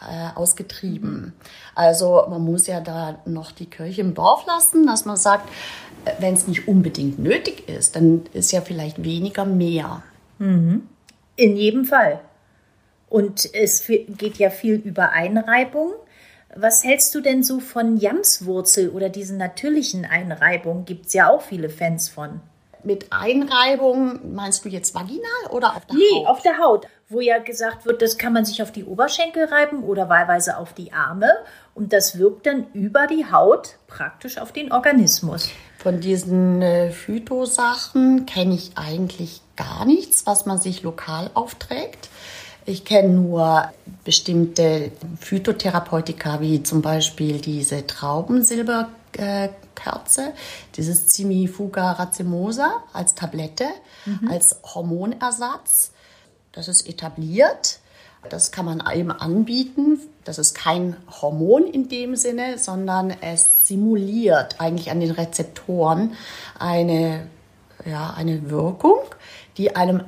äh, 0.00 0.36
ausgetrieben. 0.36 1.32
Also 1.74 2.26
man 2.28 2.42
muss 2.42 2.66
ja 2.66 2.80
da 2.80 3.18
noch 3.24 3.50
die 3.52 3.66
Kirche 3.66 4.02
im 4.02 4.14
Dorf 4.14 4.44
lassen, 4.46 4.86
dass 4.86 5.06
man 5.06 5.16
sagt, 5.16 5.48
äh, 6.04 6.12
wenn 6.18 6.34
es 6.34 6.46
nicht 6.46 6.68
unbedingt 6.68 7.18
nötig 7.18 7.66
ist, 7.68 7.96
dann 7.96 8.26
ist 8.34 8.52
ja 8.52 8.60
vielleicht 8.60 9.02
weniger 9.02 9.46
mehr. 9.46 10.02
Mhm. 10.38 10.82
In 11.36 11.56
jedem 11.56 11.86
Fall. 11.86 12.20
Und 13.08 13.48
es 13.54 13.86
geht 13.86 14.36
ja 14.36 14.50
viel 14.50 14.74
über 14.74 15.10
Einreibung. 15.10 15.92
Was 16.58 16.84
hältst 16.84 17.14
du 17.14 17.20
denn 17.20 17.42
so 17.42 17.60
von 17.60 17.98
Jamswurzel 17.98 18.88
oder 18.88 19.10
diesen 19.10 19.36
natürlichen 19.36 20.06
Einreibungen? 20.06 20.86
Gibt 20.86 21.06
es 21.06 21.12
ja 21.12 21.28
auch 21.28 21.42
viele 21.42 21.68
Fans 21.68 22.08
von. 22.08 22.40
Mit 22.82 23.12
Einreibung 23.12 24.34
meinst 24.34 24.64
du 24.64 24.68
jetzt 24.68 24.94
vaginal 24.94 25.50
oder 25.50 25.76
auf 25.76 25.84
der 25.86 25.96
nee, 25.96 26.02
Haut? 26.02 26.22
Nee, 26.22 26.26
auf 26.26 26.42
der 26.42 26.58
Haut, 26.58 26.86
wo 27.08 27.20
ja 27.20 27.38
gesagt 27.38 27.84
wird, 27.84 28.00
das 28.00 28.16
kann 28.16 28.32
man 28.32 28.44
sich 28.44 28.62
auf 28.62 28.72
die 28.72 28.84
Oberschenkel 28.84 29.44
reiben 29.44 29.82
oder 29.84 30.08
wahlweise 30.08 30.56
auf 30.56 30.72
die 30.72 30.92
Arme 30.92 31.30
und 31.74 31.92
das 31.92 32.18
wirkt 32.18 32.46
dann 32.46 32.68
über 32.72 33.06
die 33.06 33.30
Haut 33.30 33.76
praktisch 33.86 34.38
auf 34.38 34.52
den 34.52 34.72
Organismus. 34.72 35.50
Von 35.78 36.00
diesen 36.00 36.62
äh, 36.62 36.90
Phytosachen 36.90 38.24
kenne 38.24 38.54
ich 38.54 38.72
eigentlich 38.76 39.42
gar 39.56 39.84
nichts, 39.84 40.24
was 40.26 40.46
man 40.46 40.58
sich 40.58 40.82
lokal 40.82 41.30
aufträgt. 41.34 42.08
Ich 42.68 42.84
kenne 42.84 43.10
nur 43.10 43.70
bestimmte 44.02 44.90
Phytotherapeutika, 45.20 46.40
wie 46.40 46.64
zum 46.64 46.82
Beispiel 46.82 47.40
diese 47.40 47.86
Traubensilberkerze, 47.86 50.32
dieses 50.74 51.06
Cimifuga 51.06 51.92
racemosa 51.92 52.82
als 52.92 53.14
Tablette, 53.14 53.66
mhm. 54.04 54.28
als 54.28 54.56
Hormonersatz. 54.64 55.92
Das 56.50 56.66
ist 56.66 56.88
etabliert. 56.88 57.78
Das 58.28 58.50
kann 58.50 58.64
man 58.64 58.82
eben 58.92 59.12
anbieten. 59.12 60.00
Das 60.24 60.40
ist 60.40 60.54
kein 60.54 60.96
Hormon 61.22 61.68
in 61.68 61.88
dem 61.88 62.16
Sinne, 62.16 62.58
sondern 62.58 63.12
es 63.20 63.68
simuliert 63.68 64.60
eigentlich 64.60 64.90
an 64.90 64.98
den 64.98 65.12
Rezeptoren 65.12 66.14
eine, 66.58 67.28
ja, 67.84 68.12
eine 68.16 68.50
Wirkung, 68.50 68.98
die 69.56 69.76
einem 69.76 70.02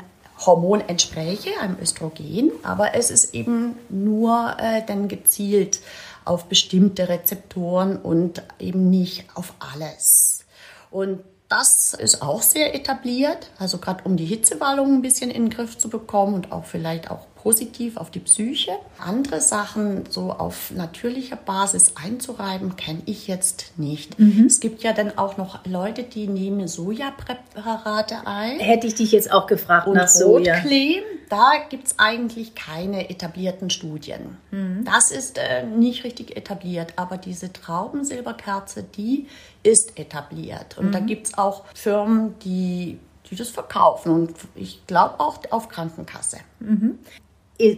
Hormon 0.45 0.81
entspräche, 0.81 1.51
einem 1.61 1.77
Östrogen, 1.81 2.53
aber 2.63 2.95
es 2.95 3.11
ist 3.11 3.35
eben 3.35 3.77
nur 3.89 4.57
äh, 4.59 4.83
dann 4.87 5.09
gezielt 5.09 5.81
auf 6.25 6.45
bestimmte 6.45 7.09
Rezeptoren 7.09 7.97
und 7.97 8.43
eben 8.59 8.91
nicht 8.91 9.25
auf 9.35 9.55
alles. 9.59 10.45
Und 10.91 11.21
das 11.49 11.95
ist 11.95 12.21
auch 12.21 12.43
sehr 12.43 12.75
etabliert, 12.75 13.51
also 13.59 13.79
gerade 13.79 14.05
um 14.05 14.17
die 14.17 14.27
Hitzewallung 14.27 14.97
ein 14.97 15.03
bisschen 15.03 15.31
in 15.31 15.45
den 15.45 15.51
Griff 15.51 15.79
zu 15.79 15.89
bekommen 15.89 16.35
und 16.35 16.53
auch 16.53 16.67
vielleicht 16.67 17.11
auch 17.11 17.27
positiv 17.43 17.97
auf 17.97 18.11
die 18.11 18.19
Psyche. 18.19 18.73
Andere 18.99 19.41
Sachen 19.41 20.05
so 20.11 20.33
auf 20.33 20.71
natürlicher 20.73 21.37
Basis 21.37 21.95
einzureiben, 22.03 22.77
kenne 22.77 23.01
ich 23.07 23.29
jetzt 23.29 23.73
nicht. 23.77 24.19
Mhm. 24.19 24.45
Es 24.47 24.61
gibt 24.61 24.83
ja 24.83 24.93
dann 24.93 25.17
auch 25.17 25.39
noch 25.39 25.65
Leute, 25.65 26.03
die 26.03 26.27
nehmen 26.27 26.69
Sojapräparate 26.69 28.27
ein. 28.27 28.59
Hätte 28.59 28.87
ich 28.87 28.97
dich 28.97 29.13
jetzt 29.13 29.33
auch 29.33 29.47
gefragt 29.47 29.87
und 29.87 29.95
nach 29.95 30.09
Soja. 30.09 30.57
Rotcreme, 30.57 31.05
da 31.29 31.53
gibt 31.69 31.89
es 31.89 31.99
eigentlich 31.99 32.55
keine 32.55 33.11
etablierten 33.11 33.71
Studien. 33.71 34.37
Mhm. 34.51 34.85
Das 34.85 35.11
ist 35.11 35.39
äh, 35.39 35.65
nicht 35.65 36.05
richtig 36.05 36.37
etabliert, 36.37 36.95
aber 36.97 37.17
diese 37.17 37.53
Traubensilberkerze, 37.53 38.83
die 38.83 39.27
ist 39.63 39.99
etabliert. 39.99 40.79
Und 40.79 40.89
mhm. 40.89 40.93
da 40.93 41.01
gibt 41.01 41.29
es 41.29 41.39
auch 41.39 41.65
Firmen, 41.75 42.39
die 42.41 42.99
die 43.31 43.37
das 43.37 43.51
verkaufen 43.51 44.11
und 44.11 44.35
ich 44.55 44.87
glaube 44.87 45.21
auch 45.21 45.39
auf 45.51 45.69
Krankenkasse. 45.69 46.39
Mhm 46.61 46.99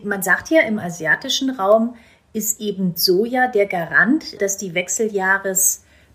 man 0.05 0.23
sagt 0.23 0.51
ja, 0.51 0.63
im 0.63 0.79
asiatischen 0.79 1.51
Raum 1.51 1.97
ist 2.33 2.61
eben 2.61 2.95
Soja 2.97 3.49
der 3.49 3.67
Garant, 3.67 4.41
dass 4.41 4.57
die 4.57 4.75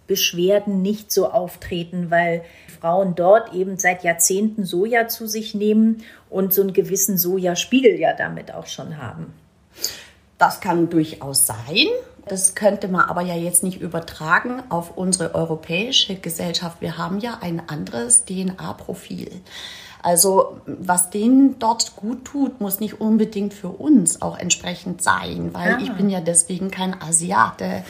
Wechseljahresbeschwerden 0.07 0.81
nicht 0.81 1.11
so 1.11 1.29
auftreten, 1.31 2.11
weil 2.11 2.43
Frauen 2.79 3.15
dort 3.15 3.53
eben 3.53 3.77
seit 3.77 4.03
Jahrzehnten 4.03 4.65
Soja 4.65 5.07
zu 5.07 5.27
sich 5.27 5.55
nehmen 5.55 6.03
und 6.29 6.53
so 6.53 6.61
einen 6.61 6.73
gewissen 6.73 7.17
Sojaspiegel 7.17 7.99
ja 7.99 8.13
damit 8.13 8.53
auch 8.53 8.67
schon 8.67 8.97
haben. 8.97 9.33
Das 10.37 10.59
kann 10.59 10.89
durchaus 10.89 11.45
sein. 11.45 11.87
Das 12.27 12.55
könnte 12.55 12.87
man 12.87 13.07
aber 13.07 13.21
ja 13.21 13.35
jetzt 13.35 13.63
nicht 13.63 13.81
übertragen 13.81 14.63
auf 14.69 14.97
unsere 14.97 15.35
europäische 15.35 16.15
Gesellschaft. 16.15 16.81
Wir 16.81 16.97
haben 16.97 17.19
ja 17.19 17.37
ein 17.41 17.61
anderes 17.69 18.25
DNA-Profil. 18.25 19.29
Also 20.01 20.61
was 20.65 21.09
denen 21.09 21.57
dort 21.59 21.95
gut 21.95 22.25
tut, 22.25 22.61
muss 22.61 22.79
nicht 22.79 22.99
unbedingt 22.99 23.53
für 23.53 23.69
uns 23.69 24.21
auch 24.21 24.37
entsprechend 24.37 25.01
sein, 25.01 25.51
weil 25.53 25.71
ja. 25.71 25.79
ich 25.81 25.91
bin 25.93 26.09
ja 26.09 26.19
deswegen 26.19 26.69
kein 26.69 26.99
Asiate. 27.01 27.83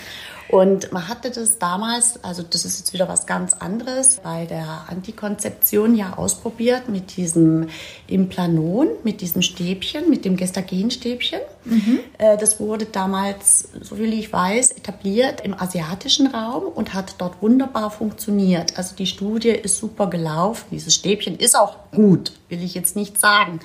Und 0.50 0.92
man 0.92 1.08
hatte 1.08 1.32
das 1.32 1.58
damals, 1.58 2.24
also 2.24 2.44
das 2.44 2.66
ist 2.66 2.80
jetzt 2.80 2.94
wieder 2.94 3.08
was 3.08 3.26
ganz 3.26 3.54
anderes, 3.54 4.18
bei 4.24 4.46
der 4.46 4.86
Antikonzeption 4.88 5.96
ja 5.96 6.14
ausprobiert 6.18 6.88
mit 6.88 7.18
diesem 7.18 7.70
Implanon, 8.08 8.88
mit 9.04 9.22
diesem 9.22 9.42
Stäbchen, 9.42 10.10
mit 10.10 10.24
dem 10.24 10.38
Gestagenstäbchen. 10.38 11.40
Mhm. 11.66 12.00
Das 12.18 12.60
wurde 12.60 12.86
damals, 12.86 13.70
so 13.82 13.98
wie 13.98 14.04
ich 14.06 14.32
weiß, 14.32 14.72
etabliert 14.74 15.42
im 15.42 15.60
asiatischen 15.60 16.28
Raum 16.28 16.66
und 16.66 16.94
hat 16.94 17.16
dort 17.18 17.42
wunderbar 17.42 17.90
funktioniert. 17.90 18.78
Also 18.78 18.96
die 18.96 19.08
Studie 19.08 19.50
ist 19.50 19.78
super 19.78 20.08
gelaufen. 20.10 20.66
Dieses 20.72 20.94
Stäbchen 20.94 21.38
ist 21.38 21.58
auch 21.58 21.76
gut, 21.92 22.34
will 22.56 22.64
ich 22.64 22.74
jetzt 22.74 22.96
nicht 22.96 23.20
sagen. 23.20 23.60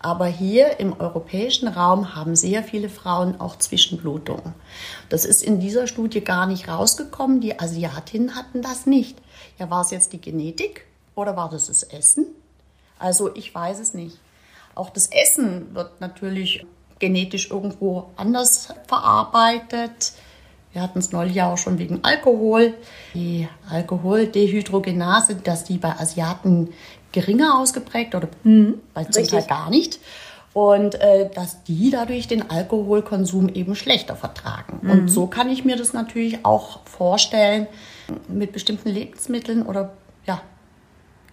Aber 0.00 0.26
hier 0.26 0.78
im 0.78 0.98
europäischen 1.00 1.66
Raum 1.68 2.14
haben 2.14 2.36
sehr 2.36 2.62
viele 2.62 2.88
Frauen 2.88 3.40
auch 3.40 3.56
Zwischenblutungen. 3.56 4.54
Das 5.08 5.24
ist 5.24 5.42
in 5.42 5.60
dieser 5.60 5.86
Studie 5.86 6.20
gar 6.20 6.46
nicht 6.46 6.68
rausgekommen. 6.68 7.40
Die 7.40 7.58
Asiatinnen 7.58 8.34
hatten 8.34 8.60
das 8.60 8.86
nicht. 8.86 9.16
Ja, 9.58 9.70
war 9.70 9.80
es 9.80 9.90
jetzt 9.90 10.12
die 10.12 10.20
Genetik 10.20 10.86
oder 11.14 11.36
war 11.36 11.48
das 11.48 11.68
das 11.68 11.82
Essen? 11.82 12.26
Also 12.98 13.34
ich 13.34 13.54
weiß 13.54 13.80
es 13.80 13.94
nicht. 13.94 14.18
Auch 14.74 14.90
das 14.90 15.06
Essen 15.06 15.74
wird 15.74 16.00
natürlich 16.00 16.66
genetisch 16.98 17.50
irgendwo 17.50 18.10
anders 18.16 18.68
verarbeitet. 18.86 20.12
Wir 20.74 20.82
hatten 20.82 20.98
es 20.98 21.12
neulich 21.12 21.40
auch 21.40 21.56
schon 21.56 21.78
wegen 21.78 22.00
Alkohol. 22.02 22.74
Die 23.14 23.48
Alkoholdehydrogenase, 23.70 25.36
dass 25.36 25.62
die 25.62 25.78
bei 25.78 25.92
Asiaten 25.98 26.70
geringer 27.12 27.58
ausgeprägt 27.60 28.16
oder 28.16 28.28
mhm, 28.42 28.80
bei 28.92 29.04
zum 29.04 29.26
Teil 29.26 29.44
gar 29.44 29.70
nicht. 29.70 30.00
Und 30.52 30.96
äh, 30.96 31.30
dass 31.32 31.62
die 31.62 31.90
dadurch 31.90 32.26
den 32.26 32.50
Alkoholkonsum 32.50 33.48
eben 33.48 33.76
schlechter 33.76 34.16
vertragen. 34.16 34.80
Mhm. 34.82 34.90
Und 34.90 35.08
so 35.08 35.28
kann 35.28 35.48
ich 35.48 35.64
mir 35.64 35.76
das 35.76 35.92
natürlich 35.92 36.44
auch 36.44 36.80
vorstellen 36.84 37.68
mit 38.28 38.52
bestimmten 38.52 38.88
Lebensmitteln 38.88 39.62
oder 39.62 39.92
ja, 40.26 40.42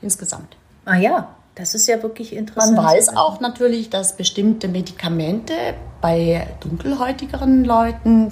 insgesamt. 0.03 0.55
Ah 0.85 0.97
ja, 0.97 1.35
das 1.55 1.73
ist 1.73 1.87
ja 1.87 2.01
wirklich 2.01 2.35
interessant. 2.35 2.75
Man 2.75 2.85
weiß 2.85 3.17
auch 3.17 3.39
natürlich, 3.39 3.89
dass 3.89 4.17
bestimmte 4.17 4.67
Medikamente 4.67 5.53
bei 5.99 6.47
dunkelhäutigeren 6.59 7.65
Leuten, 7.65 8.31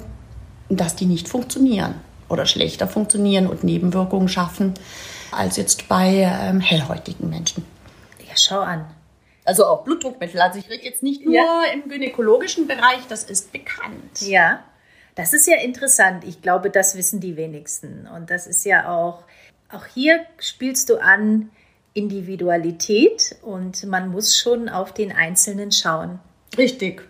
dass 0.76 0.96
die 0.96 1.06
nicht 1.06 1.28
funktionieren 1.28 1.94
oder 2.28 2.46
schlechter 2.46 2.86
funktionieren 2.86 3.46
und 3.46 3.64
Nebenwirkungen 3.64 4.28
schaffen 4.28 4.74
als 5.32 5.56
jetzt 5.56 5.88
bei 5.88 6.08
ähm, 6.08 6.60
hellhäutigen 6.60 7.28
Menschen. 7.28 7.64
Ja, 8.20 8.34
schau 8.36 8.60
an. 8.60 8.86
Also 9.44 9.66
auch 9.66 9.84
Blutdruckmittel. 9.84 10.40
Also 10.40 10.58
ich 10.58 10.70
rede 10.70 10.84
jetzt 10.84 11.02
nicht 11.02 11.24
nur 11.24 11.34
ja. 11.34 11.62
im 11.72 11.88
gynäkologischen 11.88 12.66
Bereich, 12.66 13.06
das 13.08 13.24
ist 13.24 13.52
bekannt. 13.52 14.20
Ja, 14.20 14.62
das 15.14 15.32
ist 15.32 15.46
ja 15.46 15.56
interessant. 15.56 16.24
Ich 16.24 16.40
glaube, 16.40 16.70
das 16.70 16.96
wissen 16.96 17.20
die 17.20 17.36
wenigsten. 17.36 18.06
Und 18.06 18.30
das 18.30 18.46
ist 18.46 18.64
ja 18.64 18.88
auch, 18.88 19.24
auch 19.70 19.86
hier 19.86 20.24
spielst 20.38 20.88
du 20.88 20.98
an 20.98 21.50
Individualität 21.94 23.36
und 23.42 23.84
man 23.84 24.10
muss 24.10 24.38
schon 24.38 24.68
auf 24.68 24.94
den 24.94 25.10
Einzelnen 25.10 25.72
schauen. 25.72 26.20
Richtig. 26.56 27.02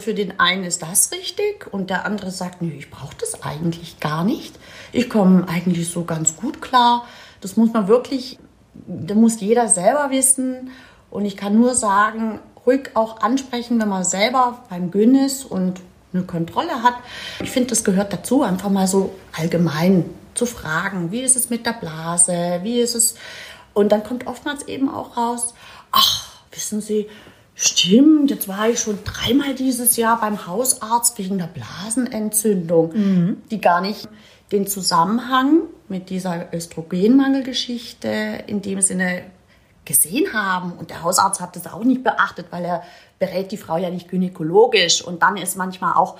Für 0.00 0.14
den 0.14 0.40
einen 0.40 0.64
ist 0.64 0.82
das 0.82 1.12
richtig 1.12 1.72
und 1.72 1.90
der 1.90 2.04
andere 2.04 2.30
sagt, 2.30 2.62
nee, 2.62 2.74
ich 2.76 2.90
brauche 2.90 3.14
das 3.20 3.42
eigentlich 3.42 4.00
gar 4.00 4.24
nicht. 4.24 4.54
Ich 4.92 5.08
komme 5.08 5.48
eigentlich 5.48 5.88
so 5.88 6.04
ganz 6.04 6.36
gut 6.36 6.60
klar. 6.60 7.06
Das 7.40 7.56
muss 7.56 7.72
man 7.72 7.88
wirklich, 7.88 8.38
da 8.86 9.14
muss 9.14 9.40
jeder 9.40 9.68
selber 9.68 10.10
wissen. 10.10 10.70
Und 11.10 11.24
ich 11.24 11.36
kann 11.36 11.58
nur 11.58 11.74
sagen, 11.74 12.40
ruhig 12.66 12.90
auch 12.94 13.20
ansprechen, 13.20 13.80
wenn 13.80 13.88
man 13.88 14.04
selber 14.04 14.64
beim 14.68 14.90
Gyn 14.90 15.14
ist 15.14 15.44
und 15.44 15.80
eine 16.12 16.24
Kontrolle 16.24 16.82
hat. 16.82 16.94
Ich 17.40 17.50
finde, 17.50 17.70
das 17.70 17.84
gehört 17.84 18.12
dazu, 18.12 18.42
einfach 18.42 18.70
mal 18.70 18.86
so 18.86 19.14
allgemein 19.32 20.04
zu 20.34 20.46
fragen, 20.46 21.12
wie 21.12 21.20
ist 21.20 21.36
es 21.36 21.50
mit 21.50 21.66
der 21.66 21.72
Blase, 21.72 22.60
wie 22.62 22.80
ist 22.80 22.94
es. 22.94 23.14
Und 23.72 23.92
dann 23.92 24.04
kommt 24.04 24.26
oftmals 24.26 24.66
eben 24.68 24.88
auch 24.88 25.16
raus, 25.16 25.54
ach, 25.92 26.28
wissen 26.52 26.80
Sie, 26.80 27.08
stimmt, 27.54 28.30
jetzt 28.30 28.48
war 28.48 28.68
ich 28.68 28.80
schon 28.80 28.98
dreimal 29.04 29.54
dieses 29.54 29.96
Jahr 29.96 30.20
beim 30.20 30.46
Hausarzt 30.46 31.18
wegen 31.18 31.38
der 31.38 31.46
Blasenentzündung, 31.46 32.92
mhm. 32.92 33.42
die 33.50 33.60
gar 33.60 33.80
nicht 33.80 34.08
den 34.52 34.66
Zusammenhang 34.66 35.62
mit 35.88 36.10
dieser 36.10 36.52
Östrogenmangelgeschichte 36.52 38.44
in 38.46 38.62
dem 38.62 38.80
Sinne 38.80 39.22
gesehen 39.84 40.32
haben. 40.32 40.72
Und 40.72 40.90
der 40.90 41.02
Hausarzt 41.02 41.40
hat 41.40 41.56
das 41.56 41.66
auch 41.66 41.84
nicht 41.84 42.04
beachtet, 42.04 42.46
weil 42.50 42.64
er 42.64 42.82
berät 43.18 43.52
die 43.52 43.56
Frau 43.56 43.76
ja 43.76 43.90
nicht 43.90 44.08
gynäkologisch. 44.08 45.02
Und 45.02 45.22
dann 45.22 45.36
ist 45.36 45.56
manchmal 45.56 45.94
auch, 45.94 46.18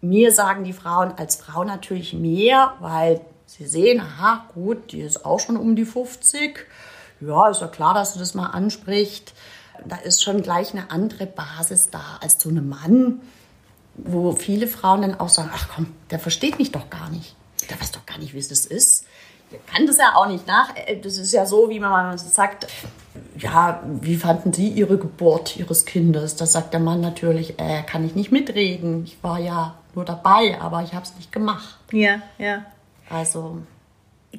mir 0.00 0.32
sagen 0.32 0.64
die 0.64 0.72
Frauen 0.72 1.12
als 1.16 1.36
Frau 1.36 1.64
natürlich 1.64 2.12
mehr, 2.12 2.74
weil 2.80 3.20
sie 3.46 3.66
sehen, 3.66 4.00
aha, 4.00 4.46
gut, 4.54 4.92
die 4.92 5.00
ist 5.00 5.24
auch 5.24 5.40
schon 5.40 5.56
um 5.56 5.76
die 5.76 5.84
50. 5.84 6.66
Ja, 7.20 7.48
ist 7.48 7.60
ja 7.60 7.68
klar, 7.68 7.94
dass 7.94 8.12
du 8.12 8.18
das 8.18 8.34
mal 8.34 8.46
anspricht. 8.46 9.32
Da 9.84 9.96
ist 9.96 10.22
schon 10.22 10.42
gleich 10.42 10.72
eine 10.72 10.90
andere 10.90 11.26
Basis 11.26 11.90
da 11.90 12.18
als 12.20 12.38
zu 12.38 12.48
einem 12.48 12.68
Mann, 12.68 13.20
wo 13.96 14.32
viele 14.32 14.66
Frauen 14.66 15.02
dann 15.02 15.20
auch 15.20 15.28
sagen, 15.28 15.50
ach 15.52 15.68
komm, 15.74 15.94
der 16.10 16.18
versteht 16.18 16.58
mich 16.58 16.72
doch 16.72 16.90
gar 16.90 17.10
nicht. 17.10 17.36
Der 17.70 17.80
weiß 17.80 17.92
doch 17.92 18.06
gar 18.06 18.18
nicht, 18.18 18.34
wie 18.34 18.38
es 18.38 18.48
das 18.48 18.66
ist. 18.66 19.06
Der 19.52 19.60
kann 19.72 19.86
das 19.86 19.98
ja 19.98 20.14
auch 20.16 20.26
nicht 20.26 20.46
nach. 20.46 20.74
Äh, 20.74 21.00
das 21.00 21.18
ist 21.18 21.32
ja 21.32 21.46
so, 21.46 21.68
wie 21.70 21.78
man 21.78 22.16
sagt, 22.18 22.66
ja, 23.38 23.82
wie 24.00 24.16
fanden 24.16 24.52
Sie 24.52 24.68
Ihre 24.68 24.98
Geburt 24.98 25.56
Ihres 25.56 25.84
Kindes? 25.84 26.36
Da 26.36 26.46
sagt 26.46 26.72
der 26.72 26.80
Mann 26.80 27.00
natürlich, 27.00 27.58
äh, 27.58 27.82
kann 27.82 28.04
ich 28.04 28.14
nicht 28.14 28.32
mitreden. 28.32 29.04
Ich 29.04 29.22
war 29.22 29.38
ja 29.38 29.76
nur 29.94 30.04
dabei, 30.04 30.60
aber 30.60 30.82
ich 30.82 30.94
habe 30.94 31.04
es 31.04 31.14
nicht 31.16 31.30
gemacht. 31.32 31.78
Ja, 31.92 32.20
ja. 32.38 32.64
Also. 33.08 33.58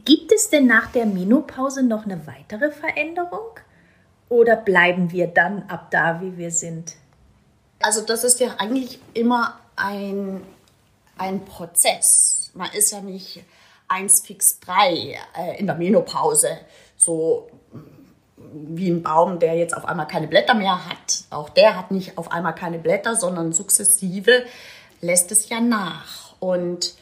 Gibt 0.04 0.34
es 0.34 0.50
denn 0.50 0.68
nach 0.68 0.92
der 0.92 1.06
Menopause 1.06 1.82
noch 1.82 2.04
eine 2.04 2.28
weitere 2.28 2.72
Veränderung? 2.72 3.60
Oder 4.30 4.56
bleiben 4.56 5.12
wir 5.12 5.28
dann 5.28 5.64
ab 5.70 5.92
da, 5.92 6.22
wie 6.22 6.38
wir 6.38 6.52
sind? 6.52 6.96
Also 7.82 8.02
das 8.02 8.24
ist 8.24 8.40
ja 8.40 8.56
eigentlich 8.58 9.00
immer 9.14 9.60
ein, 9.76 10.42
ein 11.18 11.46
Prozess. 11.46 12.52
Man 12.54 12.72
ist 12.72 12.92
ja 12.92 13.02
nicht 13.02 13.44
eins 13.88 14.22
fix 14.22 14.60
drei 14.60 15.18
äh, 15.38 15.60
in 15.60 15.68
der 15.68 15.76
Menopause. 15.76 16.58
So 16.98 17.50
wie 18.38 18.90
ein 18.90 19.04
Baum, 19.04 19.40
der 19.40 19.56
jetzt 19.56 19.76
auf 19.76 19.86
einmal 19.86 20.08
keine 20.08 20.28
Blätter 20.28 20.54
mehr 20.54 20.86
hat. 20.86 21.26
Auch 21.30 21.50
der 21.50 21.76
hat 21.76 21.92
nicht 21.92 22.18
auf 22.18 22.32
einmal 22.32 22.56
keine 22.56 22.80
Blätter, 22.80 23.16
sondern 23.16 23.54
sukzessive 23.54 24.46
lässt 25.02 25.32
es 25.32 25.50
ja 25.50 25.60
nach. 25.60 26.34
Und 26.40 26.96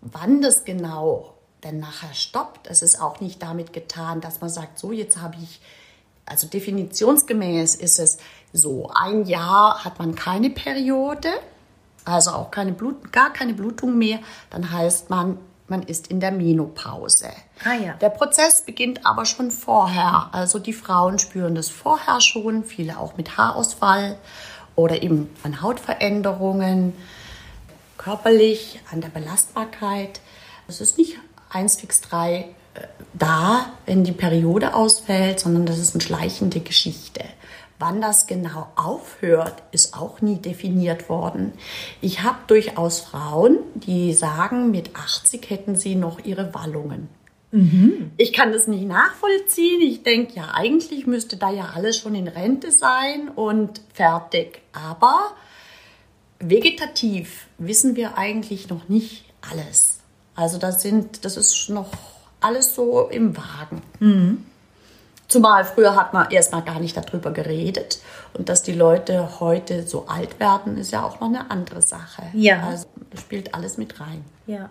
wann 0.00 0.42
das 0.42 0.64
genau 0.64 1.34
denn 1.64 1.78
nachher 1.78 2.14
stoppt, 2.14 2.68
es 2.68 2.82
ist 2.82 3.00
auch 3.00 3.20
nicht 3.20 3.42
damit 3.42 3.72
getan, 3.72 4.20
dass 4.20 4.40
man 4.40 4.50
sagt, 4.50 4.78
so 4.78 4.92
jetzt 4.92 5.20
habe 5.20 5.36
ich, 5.42 5.60
also 6.26 6.48
definitionsgemäß 6.48 7.76
ist 7.76 7.98
es 7.98 8.18
so, 8.52 8.90
ein 8.94 9.24
Jahr 9.24 9.84
hat 9.84 9.98
man 9.98 10.14
keine 10.14 10.50
Periode, 10.50 11.28
also 12.04 12.30
auch 12.30 12.50
keine 12.50 12.72
Blut, 12.72 13.12
gar 13.12 13.32
keine 13.32 13.54
Blutung 13.54 13.96
mehr, 13.96 14.18
dann 14.50 14.70
heißt 14.70 15.08
man, 15.10 15.38
man 15.68 15.82
ist 15.82 16.08
in 16.08 16.20
der 16.20 16.30
Menopause. 16.32 17.30
Ah, 17.64 17.74
ja. 17.74 17.94
Der 17.94 18.10
Prozess 18.10 18.62
beginnt 18.62 19.04
aber 19.04 19.24
schon 19.24 19.50
vorher. 19.50 20.28
Also 20.32 20.58
die 20.58 20.72
Frauen 20.72 21.18
spüren 21.18 21.54
das 21.54 21.68
vorher 21.68 22.20
schon, 22.20 22.64
viele 22.64 22.98
auch 22.98 23.16
mit 23.16 23.36
Haarausfall 23.36 24.16
oder 24.76 25.02
eben 25.02 25.28
an 25.42 25.62
Hautveränderungen, 25.62 26.92
körperlich, 27.98 28.80
an 28.92 29.00
der 29.00 29.08
Belastbarkeit. 29.08 30.20
Es 30.68 30.80
ist 30.80 30.98
nicht 30.98 31.18
eins 31.50 31.76
fix 31.76 32.00
drei 32.00 32.34
äh, 32.36 32.54
da, 33.14 33.72
wenn 33.86 34.04
die 34.04 34.12
Periode 34.12 34.74
ausfällt, 34.74 35.40
sondern 35.40 35.66
das 35.66 35.78
ist 35.78 35.94
eine 35.94 36.02
schleichende 36.02 36.60
Geschichte. 36.60 37.24
Wann 37.78 38.00
das 38.00 38.26
genau 38.26 38.68
aufhört, 38.74 39.62
ist 39.70 39.94
auch 39.94 40.22
nie 40.22 40.36
definiert 40.36 41.10
worden. 41.10 41.52
Ich 42.00 42.22
habe 42.22 42.38
durchaus 42.46 43.00
Frauen, 43.00 43.58
die 43.74 44.14
sagen, 44.14 44.70
mit 44.70 44.96
80 44.96 45.50
hätten 45.50 45.76
sie 45.76 45.94
noch 45.94 46.24
ihre 46.24 46.54
Wallungen. 46.54 47.08
Mhm. 47.52 48.12
Ich 48.16 48.32
kann 48.32 48.52
das 48.52 48.66
nicht 48.66 48.86
nachvollziehen. 48.86 49.82
Ich 49.82 50.02
denke, 50.02 50.34
ja, 50.36 50.52
eigentlich 50.54 51.06
müsste 51.06 51.36
da 51.36 51.50
ja 51.50 51.72
alles 51.74 51.98
schon 51.98 52.14
in 52.14 52.28
Rente 52.28 52.72
sein 52.72 53.28
und 53.34 53.82
fertig. 53.92 54.62
Aber 54.72 55.32
vegetativ 56.38 57.46
wissen 57.58 57.94
wir 57.94 58.16
eigentlich 58.16 58.68
noch 58.70 58.88
nicht 58.88 59.24
alles. 59.50 60.00
Also 60.34 60.58
das 60.58 60.82
sind, 60.82 61.24
das 61.24 61.36
ist 61.36 61.68
noch 61.68 61.90
alles 62.46 62.74
so 62.74 63.08
im 63.08 63.36
Wagen. 63.36 63.82
Mhm. 63.98 64.46
Zumal 65.28 65.64
früher 65.64 65.96
hat 65.96 66.12
man 66.12 66.30
erstmal 66.30 66.62
gar 66.62 66.78
nicht 66.78 66.96
darüber 66.96 67.32
geredet. 67.32 67.98
Und 68.32 68.48
dass 68.48 68.62
die 68.62 68.72
Leute 68.72 69.40
heute 69.40 69.82
so 69.84 70.06
alt 70.06 70.38
werden, 70.38 70.78
ist 70.78 70.92
ja 70.92 71.04
auch 71.04 71.20
noch 71.20 71.28
eine 71.28 71.50
andere 71.50 71.82
Sache. 71.82 72.22
Ja. 72.32 72.62
Also 72.62 72.86
das 73.10 73.22
spielt 73.22 73.54
alles 73.54 73.76
mit 73.76 73.98
rein. 74.00 74.24
Ja. 74.46 74.70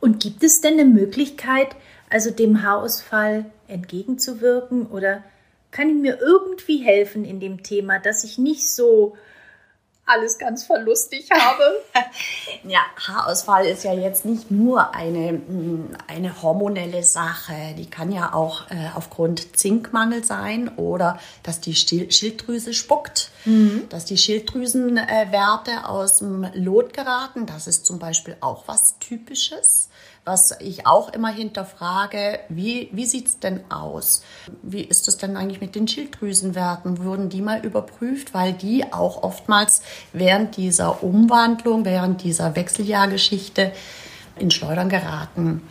Und 0.00 0.20
gibt 0.20 0.42
es 0.42 0.60
denn 0.60 0.74
eine 0.74 0.84
Möglichkeit, 0.84 1.68
also 2.10 2.32
dem 2.32 2.64
Haarausfall 2.64 3.44
entgegenzuwirken? 3.68 4.86
Oder 4.86 5.22
kann 5.70 5.88
ich 5.88 5.94
mir 5.94 6.18
irgendwie 6.20 6.78
helfen 6.78 7.24
in 7.24 7.38
dem 7.38 7.62
Thema, 7.62 8.00
dass 8.00 8.24
ich 8.24 8.38
nicht 8.38 8.68
so 8.68 9.16
alles 10.04 10.38
ganz 10.38 10.64
verlustig 10.64 11.28
habe. 11.30 11.62
ja, 12.64 12.80
Haarausfall 13.06 13.66
ist 13.66 13.84
ja 13.84 13.92
jetzt 13.92 14.24
nicht 14.24 14.50
nur 14.50 14.94
eine, 14.94 15.32
mm, 15.32 15.96
eine 16.08 16.42
hormonelle 16.42 17.02
Sache. 17.02 17.74
Die 17.78 17.88
kann 17.88 18.10
ja 18.10 18.34
auch 18.34 18.70
äh, 18.70 18.90
aufgrund 18.94 19.56
Zinkmangel 19.56 20.24
sein 20.24 20.68
oder 20.76 21.18
dass 21.42 21.60
die 21.60 21.74
Schilddrüse 21.74 22.74
spuckt, 22.74 23.30
mhm. 23.44 23.88
dass 23.90 24.04
die 24.04 24.18
Schilddrüsenwerte 24.18 25.70
äh, 25.70 25.84
aus 25.84 26.18
dem 26.18 26.46
Lot 26.54 26.92
geraten. 26.94 27.46
Das 27.46 27.66
ist 27.66 27.86
zum 27.86 27.98
Beispiel 27.98 28.36
auch 28.40 28.64
was 28.66 28.98
Typisches 28.98 29.88
was 30.24 30.54
ich 30.60 30.86
auch 30.86 31.12
immer 31.12 31.30
hinterfrage, 31.30 32.38
wie, 32.48 32.88
wie 32.92 33.06
sieht 33.06 33.26
es 33.26 33.38
denn 33.40 33.60
aus? 33.70 34.22
Wie 34.62 34.82
ist 34.82 35.08
es 35.08 35.16
denn 35.16 35.36
eigentlich 35.36 35.60
mit 35.60 35.74
den 35.74 35.88
Schilddrüsenwerten? 35.88 37.04
Wurden 37.04 37.28
die 37.28 37.42
mal 37.42 37.64
überprüft? 37.64 38.32
Weil 38.32 38.52
die 38.52 38.92
auch 38.92 39.24
oftmals 39.24 39.82
während 40.12 40.56
dieser 40.56 41.02
Umwandlung, 41.02 41.84
während 41.84 42.22
dieser 42.22 42.54
Wechseljahrgeschichte 42.54 43.72
in 44.38 44.52
Schleudern 44.52 44.88
geraten. 44.88 45.62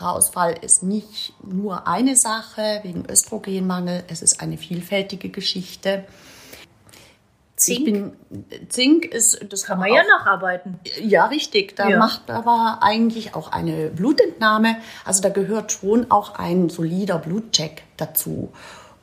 Haarausfall 0.00 0.56
ist 0.60 0.82
nicht 0.82 1.34
nur 1.44 1.86
eine 1.86 2.16
Sache 2.16 2.80
wegen 2.82 3.08
Östrogenmangel, 3.08 4.02
es 4.08 4.22
ist 4.22 4.40
eine 4.40 4.58
vielfältige 4.58 5.28
Geschichte. 5.28 6.04
Zink? 7.64 7.84
Bin, 7.84 8.12
Zink 8.68 9.04
ist, 9.06 9.40
das 9.48 9.64
kann 9.64 9.78
man 9.78 9.90
auch, 9.90 9.94
ja 9.94 10.02
nacharbeiten. 10.18 10.78
Ja, 11.00 11.26
richtig. 11.26 11.76
Da 11.76 11.88
ja. 11.88 11.98
macht 11.98 12.30
aber 12.30 12.78
eigentlich 12.82 13.34
auch 13.34 13.52
eine 13.52 13.88
Blutentnahme. 13.88 14.76
Also 15.04 15.22
da 15.22 15.28
gehört 15.28 15.72
schon 15.72 16.10
auch 16.10 16.34
ein 16.36 16.68
solider 16.68 17.18
Blutcheck 17.18 17.82
dazu. 17.96 18.50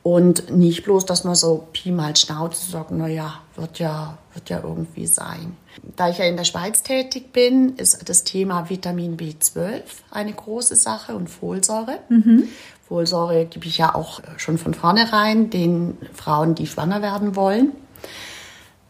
Und 0.02 0.50
nicht 0.50 0.82
bloß, 0.82 1.06
dass 1.06 1.22
man 1.22 1.36
so 1.36 1.68
Pi 1.72 1.92
mal 1.92 2.16
Schnauze 2.16 2.68
sagt, 2.70 2.90
naja, 2.90 3.34
wird 3.54 3.78
ja, 3.78 4.18
wird 4.34 4.50
ja 4.50 4.60
irgendwie 4.62 5.06
sein. 5.06 5.56
Da 5.96 6.08
ich 6.08 6.18
ja 6.18 6.24
in 6.24 6.36
der 6.36 6.44
Schweiz 6.44 6.82
tätig 6.82 7.32
bin, 7.32 7.76
ist 7.76 8.08
das 8.08 8.24
Thema 8.24 8.68
Vitamin 8.68 9.16
B12 9.16 9.82
eine 10.10 10.32
große 10.32 10.74
Sache 10.74 11.14
und 11.14 11.28
Folsäure. 11.28 12.00
Mhm. 12.08 12.48
Folsäure 12.88 13.46
gebe 13.46 13.66
ich 13.66 13.78
ja 13.78 13.94
auch 13.94 14.20
schon 14.38 14.58
von 14.58 14.74
vornherein 14.74 15.50
den 15.50 15.96
Frauen, 16.12 16.56
die 16.56 16.66
schwanger 16.66 17.00
werden 17.00 17.36
wollen. 17.36 17.72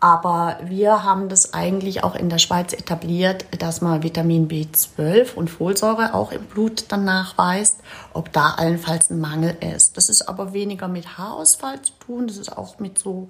Aber 0.02 0.58
wir 0.64 1.04
haben 1.04 1.28
das 1.28 1.54
eigentlich 1.54 2.02
auch 2.02 2.16
in 2.16 2.28
der 2.28 2.38
Schweiz 2.38 2.72
etabliert, 2.72 3.46
dass 3.60 3.82
man 3.82 4.02
Vitamin 4.02 4.48
B12 4.48 5.34
und 5.34 5.48
Folsäure 5.48 6.14
auch 6.14 6.32
im 6.32 6.42
Blut 6.42 6.86
dann 6.88 7.04
nachweist, 7.04 7.78
ob 8.12 8.32
da 8.32 8.54
allenfalls 8.56 9.10
ein 9.10 9.20
Mangel 9.20 9.56
ist. 9.60 9.96
Das 9.96 10.08
ist 10.08 10.22
aber 10.22 10.52
weniger 10.54 10.88
mit 10.88 11.18
Haarausfall 11.18 11.80
zu 11.82 11.92
tun, 12.04 12.26
das 12.26 12.36
ist 12.36 12.58
auch 12.58 12.80
mit 12.80 12.98
so 12.98 13.28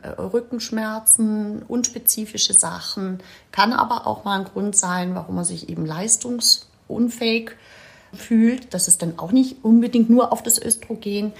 äh, 0.00 0.08
Rückenschmerzen, 0.18 1.60
unspezifische 1.68 2.54
Sachen. 2.54 3.18
Kann 3.52 3.74
aber 3.74 4.06
auch 4.06 4.24
mal 4.24 4.38
ein 4.38 4.46
Grund 4.46 4.74
sein, 4.74 5.14
warum 5.14 5.34
man 5.34 5.44
sich 5.44 5.68
eben 5.68 5.84
leistungsunfähig 5.84 7.50
fühlt. 8.14 8.72
Das 8.72 8.88
ist 8.88 9.02
dann 9.02 9.18
auch 9.18 9.32
nicht 9.32 9.62
unbedingt 9.62 10.08
nur 10.08 10.32
auf 10.32 10.42
das 10.42 10.58
Östrogen 10.58 11.34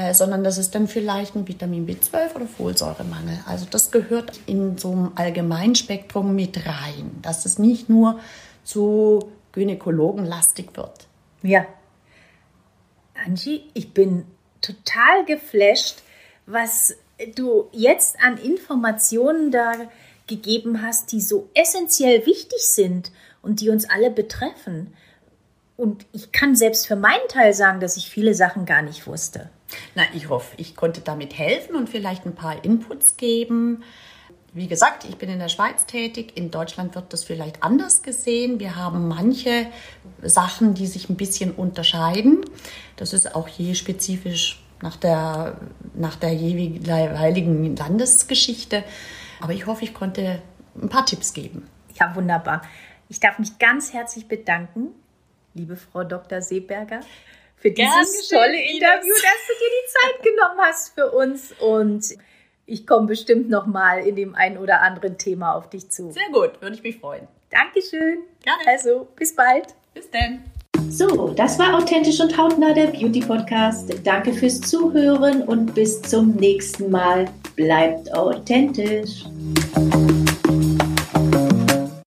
äh, 0.00 0.14
sondern 0.14 0.44
das 0.44 0.56
ist 0.56 0.74
dann 0.74 0.88
vielleicht 0.88 1.34
ein 1.36 1.46
Vitamin 1.46 1.86
B12 1.86 2.34
oder 2.34 2.46
Folsäuremangel. 2.46 3.40
Also 3.46 3.66
das 3.70 3.90
gehört 3.90 4.40
in 4.46 4.78
so 4.78 4.92
einem 4.92 5.12
Allgemeinspektrum 5.14 6.34
mit 6.34 6.64
rein, 6.66 7.18
dass 7.22 7.44
es 7.44 7.58
nicht 7.58 7.88
nur 7.88 8.18
zu 8.64 9.30
Gynäkologenlastig 9.52 10.68
wird. 10.74 11.06
Ja. 11.42 11.66
Angie, 13.26 13.64
ich 13.74 13.92
bin 13.92 14.24
total 14.62 15.24
geflasht, 15.26 16.02
was 16.46 16.94
du 17.34 17.68
jetzt 17.72 18.16
an 18.22 18.38
Informationen 18.38 19.50
da 19.50 19.72
gegeben 20.26 20.80
hast, 20.82 21.12
die 21.12 21.20
so 21.20 21.50
essentiell 21.54 22.24
wichtig 22.24 22.60
sind 22.60 23.10
und 23.42 23.60
die 23.60 23.68
uns 23.68 23.88
alle 23.90 24.10
betreffen. 24.10 24.94
Und 25.80 26.04
ich 26.12 26.30
kann 26.30 26.56
selbst 26.56 26.86
für 26.86 26.94
meinen 26.94 27.26
Teil 27.30 27.54
sagen, 27.54 27.80
dass 27.80 27.96
ich 27.96 28.10
viele 28.10 28.34
Sachen 28.34 28.66
gar 28.66 28.82
nicht 28.82 29.06
wusste. 29.06 29.48
Na, 29.94 30.02
ich 30.12 30.28
hoffe, 30.28 30.54
ich 30.58 30.76
konnte 30.76 31.00
damit 31.00 31.38
helfen 31.38 31.74
und 31.74 31.88
vielleicht 31.88 32.26
ein 32.26 32.34
paar 32.34 32.62
Inputs 32.66 33.16
geben. 33.16 33.82
Wie 34.52 34.68
gesagt, 34.68 35.06
ich 35.06 35.16
bin 35.16 35.30
in 35.30 35.38
der 35.38 35.48
Schweiz 35.48 35.86
tätig. 35.86 36.36
In 36.36 36.50
Deutschland 36.50 36.94
wird 36.94 37.14
das 37.14 37.24
vielleicht 37.24 37.62
anders 37.62 38.02
gesehen. 38.02 38.60
Wir 38.60 38.76
haben 38.76 39.08
manche 39.08 39.68
Sachen, 40.20 40.74
die 40.74 40.86
sich 40.86 41.08
ein 41.08 41.16
bisschen 41.16 41.50
unterscheiden. 41.52 42.44
Das 42.96 43.14
ist 43.14 43.34
auch 43.34 43.48
je 43.48 43.74
spezifisch 43.74 44.62
nach 44.82 44.96
der, 44.96 45.56
nach 45.94 46.16
der 46.16 46.34
jeweiligen 46.34 47.74
Landesgeschichte. 47.74 48.84
Aber 49.40 49.54
ich 49.54 49.64
hoffe, 49.64 49.84
ich 49.84 49.94
konnte 49.94 50.42
ein 50.76 50.90
paar 50.90 51.06
Tipps 51.06 51.32
geben. 51.32 51.70
Ja, 51.98 52.14
wunderbar. 52.14 52.60
Ich 53.08 53.18
darf 53.18 53.38
mich 53.38 53.58
ganz 53.58 53.94
herzlich 53.94 54.28
bedanken, 54.28 54.88
liebe 55.54 55.76
Frau 55.76 56.04
Dr. 56.04 56.40
Seeberger, 56.42 57.00
für 57.56 57.70
dieses 57.70 58.28
tolle 58.28 58.56
Interview, 58.56 59.12
dass 59.12 59.40
du 59.46 59.54
dir 59.58 59.70
die 59.70 59.88
Zeit 59.88 60.22
genommen 60.34 60.60
hast 60.60 60.94
für 60.94 61.10
uns. 61.10 61.52
Und 61.60 62.16
ich 62.66 62.86
komme 62.86 63.08
bestimmt 63.08 63.50
noch 63.50 63.66
mal 63.66 64.06
in 64.06 64.16
dem 64.16 64.34
einen 64.34 64.56
oder 64.56 64.80
anderen 64.80 65.18
Thema 65.18 65.54
auf 65.54 65.68
dich 65.68 65.90
zu. 65.90 66.10
Sehr 66.10 66.30
gut, 66.32 66.60
würde 66.60 66.76
ich 66.76 66.82
mich 66.82 66.98
freuen. 66.98 67.28
Dankeschön. 67.50 68.20
Gerne. 68.42 68.62
Also, 68.66 69.08
bis 69.16 69.34
bald. 69.34 69.74
Bis 69.92 70.10
dann. 70.10 70.44
So, 70.88 71.28
das 71.34 71.58
war 71.58 71.76
Authentisch 71.76 72.20
und 72.20 72.36
Hautnah, 72.36 72.72
der 72.72 72.86
Beauty 72.86 73.20
Podcast. 73.20 73.92
Danke 74.04 74.32
fürs 74.32 74.60
Zuhören 74.60 75.42
und 75.42 75.74
bis 75.74 76.00
zum 76.02 76.34
nächsten 76.36 76.90
Mal. 76.90 77.26
Bleibt 77.54 78.12
authentisch. 78.14 79.24